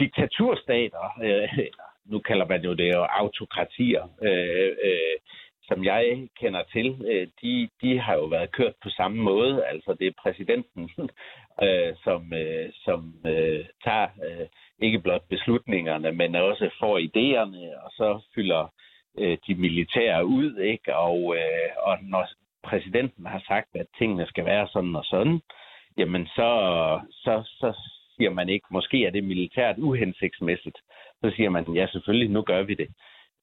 diktaturstater, 0.00 1.04
øh, 1.22 1.66
nu 2.04 2.18
kalder 2.18 2.46
man 2.46 2.62
jo 2.64 2.74
det 2.74 2.94
jo 2.94 3.02
autokratier, 3.02 4.04
øh, 4.22 4.76
øh, 4.84 5.16
som 5.62 5.84
jeg 5.84 6.28
kender 6.40 6.62
til, 6.72 7.02
øh, 7.08 7.28
de, 7.42 7.68
de 7.82 7.98
har 7.98 8.14
jo 8.14 8.24
været 8.24 8.52
kørt 8.52 8.74
på 8.82 8.88
samme 8.90 9.22
måde. 9.22 9.66
Altså 9.66 9.96
det 10.00 10.06
er 10.06 10.22
præsidenten, 10.22 10.90
øh, 11.64 11.94
som, 12.04 12.32
øh, 12.32 12.70
som 12.72 13.14
øh, 13.26 13.64
tager 13.84 14.08
øh, 14.26 14.46
ikke 14.78 14.98
blot 14.98 15.28
beslutningerne, 15.28 16.12
men 16.12 16.34
også 16.34 16.70
får 16.80 16.98
idéerne, 16.98 17.84
og 17.84 17.90
så 17.90 18.20
fylder 18.34 18.62
øh, 18.62 18.68
Øh, 19.20 19.38
de 19.46 19.54
militære 19.54 20.26
ud. 20.26 20.56
ikke 20.56 20.96
Og, 20.96 21.36
øh, 21.36 21.70
og 21.82 21.98
når 22.02 22.28
præsidenten 22.62 23.26
har 23.26 23.42
sagt, 23.48 23.68
at 23.74 23.86
tingene 23.98 24.26
skal 24.26 24.44
være 24.44 24.68
sådan 24.68 24.96
og 24.96 25.04
sådan, 25.04 25.40
jamen 25.98 26.26
så, 26.26 26.50
så, 27.10 27.42
så 27.60 27.72
siger 28.16 28.30
man 28.30 28.48
ikke, 28.48 28.66
måske 28.70 29.06
er 29.06 29.10
det 29.10 29.24
militært 29.24 29.78
uhensigtsmæssigt. 29.78 30.78
Så 31.20 31.32
siger 31.36 31.50
man, 31.50 31.64
ja 31.74 31.86
selvfølgelig, 31.86 32.30
nu 32.30 32.42
gør 32.42 32.62
vi 32.62 32.74
det. 32.74 32.88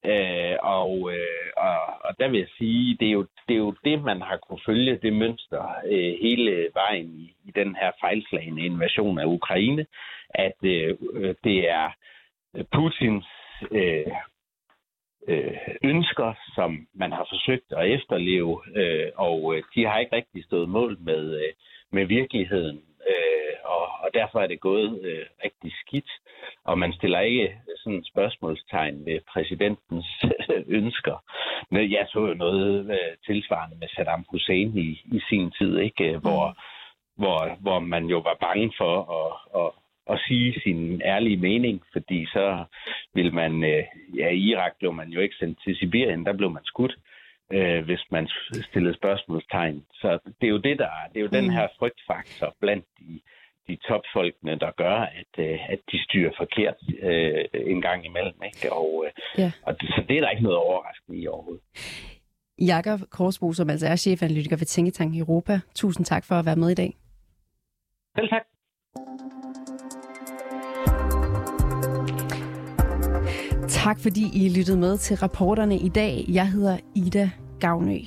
Øh, 0.05 0.57
og, 0.61 1.11
øh, 1.13 1.47
og, 1.57 1.77
og 2.03 2.19
der 2.19 2.27
vil 2.27 2.39
jeg 2.39 2.47
sige, 2.57 2.97
det 2.99 3.07
er, 3.07 3.11
jo, 3.11 3.25
det 3.47 3.53
er 3.53 3.57
jo 3.67 3.75
det, 3.83 4.03
man 4.03 4.21
har 4.21 4.37
kunne 4.37 4.59
følge, 4.65 4.99
det 5.01 5.13
mønster 5.13 5.75
øh, 5.85 6.13
hele 6.21 6.67
vejen 6.73 7.05
i, 7.05 7.35
i 7.45 7.51
den 7.55 7.75
her 7.75 7.91
fejlslagende 8.01 8.65
invasion 8.65 9.19
af 9.19 9.25
Ukraine, 9.25 9.85
at 10.29 10.57
øh, 10.63 10.95
øh 11.13 11.35
det 11.43 11.69
er 11.69 11.89
Putins 12.73 13.25
øh, 13.71 14.11
øh, 15.27 15.57
ønsker, 15.83 16.33
som 16.55 16.87
man 16.93 17.11
har 17.11 17.27
forsøgt 17.31 17.69
at 17.71 17.91
efterleve, 17.91 18.61
øh, 18.75 19.11
og 19.15 19.55
øh, 19.55 19.63
de 19.75 19.85
har 19.85 19.99
ikke 19.99 20.15
rigtig 20.15 20.43
stået 20.43 20.69
mål 20.69 20.97
med, 20.99 21.23
øh, 21.41 21.53
med 21.91 22.05
virkeligheden. 22.05 22.77
Øh, 23.09 23.55
og, 23.63 23.85
og 24.03 24.09
derfor 24.13 24.39
er 24.39 24.47
det 24.47 24.59
gået 24.59 24.99
øh, 25.03 25.25
rigtig 25.45 25.71
skidt, 25.81 26.11
og 26.63 26.79
man 26.79 26.93
stiller 26.93 27.19
ikke 27.19 27.55
sådan 27.77 27.99
et 27.99 28.07
spørgsmålstegn 28.07 29.05
ved 29.05 29.19
præsidentens 29.33 30.25
ønsker. 30.79 31.17
Men 31.71 31.91
jeg 31.91 32.05
så 32.09 32.19
jo 32.19 32.33
noget 32.33 32.91
øh, 32.91 33.17
tilsvarende 33.25 33.77
med 33.79 33.87
Saddam 33.87 34.25
Hussein 34.29 34.77
i, 34.77 34.89
i 35.17 35.19
sin 35.29 35.51
tid, 35.51 35.77
ikke, 35.77 36.17
hvor, 36.17 36.47
mm. 36.47 36.55
hvor, 37.21 37.57
hvor 37.61 37.79
man 37.79 38.05
jo 38.05 38.17
var 38.17 38.37
bange 38.41 38.73
for 38.77 38.95
at, 39.19 39.61
at 39.61 39.71
at 40.09 40.19
sige 40.27 40.61
sin 40.63 41.01
ærlige 41.01 41.37
mening, 41.37 41.81
fordi 41.93 42.25
så 42.25 42.65
vil 43.13 43.33
man, 43.33 43.63
øh, 43.63 43.83
ja 44.15 44.29
i 44.29 44.39
Irak 44.39 44.71
blev 44.79 44.93
man 44.93 45.09
jo 45.09 45.19
ikke 45.19 45.35
sendt 45.39 45.59
til 45.63 45.75
Sibirien, 45.75 46.25
der 46.25 46.33
blev 46.33 46.51
man 46.51 46.65
skudt, 46.65 46.95
øh, 47.51 47.85
hvis 47.85 48.03
man 48.11 48.29
stillede 48.69 48.95
spørgsmålstegn. 48.95 49.85
Så 49.93 50.19
det 50.41 50.47
er 50.47 50.51
jo 50.51 50.57
det, 50.57 50.79
der 50.79 50.89
det 51.13 51.17
er 51.19 51.21
jo 51.21 51.27
mm. 51.33 51.39
den 51.41 51.49
her 51.49 51.67
frygtfaktor 51.79 52.55
blandt 52.59 52.85
de, 52.99 53.19
de 53.67 53.75
topfolkene, 53.75 54.55
der 54.59 54.71
gør, 54.71 54.97
at, 55.21 55.33
øh, 55.37 55.69
at 55.69 55.79
de 55.91 56.03
styrer 56.03 56.31
forkert 56.37 56.75
øh, 56.99 57.45
en 57.53 57.81
gang 57.81 58.05
imellem. 58.05 58.39
Ikke? 58.45 58.73
Og, 58.73 59.05
øh, 59.05 59.11
ja. 59.37 59.51
og 59.63 59.81
det, 59.81 59.89
så 59.89 60.03
det 60.07 60.17
er 60.17 60.21
der 60.21 60.29
ikke 60.29 60.43
noget 60.43 60.57
overraskende 60.57 61.19
i 61.19 61.27
overhovedet. 61.27 61.63
Jakob 62.59 62.99
Korsbo, 63.09 63.53
som 63.53 63.69
altså 63.69 63.87
er 63.87 63.95
chefanalytiker 63.95 64.57
ved 64.57 64.65
Tænketank 64.65 65.17
Europa. 65.17 65.59
Tusind 65.75 66.05
tak 66.05 66.23
for 66.25 66.35
at 66.35 66.45
være 66.45 66.55
med 66.55 66.69
i 66.69 66.73
dag. 66.73 66.93
Selv 68.15 68.29
tak. 68.29 68.54
Tak 73.85 73.99
fordi 73.99 74.45
I 74.45 74.49
lyttede 74.49 74.77
med 74.77 74.97
til 74.97 75.17
rapporterne 75.17 75.77
i 75.77 75.89
dag. 75.89 76.25
Jeg 76.27 76.47
hedder 76.47 76.77
Ida 76.95 77.29
Gavnø. 77.59 77.97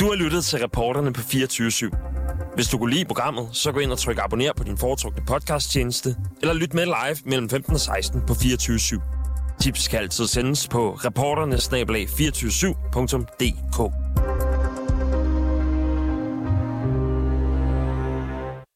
Du 0.00 0.04
har 0.04 0.14
lyttet 0.14 0.44
til 0.44 0.58
reporterne 0.58 1.12
på 1.12 1.20
24 1.20 1.68
/7. 1.68 2.54
Hvis 2.54 2.68
du 2.68 2.78
kunne 2.78 2.94
lide 2.94 3.04
programmet, 3.04 3.48
så 3.52 3.72
gå 3.72 3.78
ind 3.78 3.92
og 3.92 3.98
tryk 3.98 4.18
abonner 4.24 4.52
på 4.56 4.64
din 4.64 4.78
foretrukne 4.78 5.22
podcasttjeneste, 5.26 6.16
eller 6.40 6.54
lyt 6.54 6.74
med 6.74 6.84
live 6.84 7.16
mellem 7.24 7.48
15 7.48 7.74
og 7.74 7.80
16 7.80 8.22
på 8.26 8.34
24 8.34 8.76
/7. 8.76 9.00
Tips 9.60 9.88
kan 9.88 9.98
altid 9.98 10.26
sendes 10.26 10.68
på 10.68 10.92
reporternesnablag247.dk. 10.92 13.92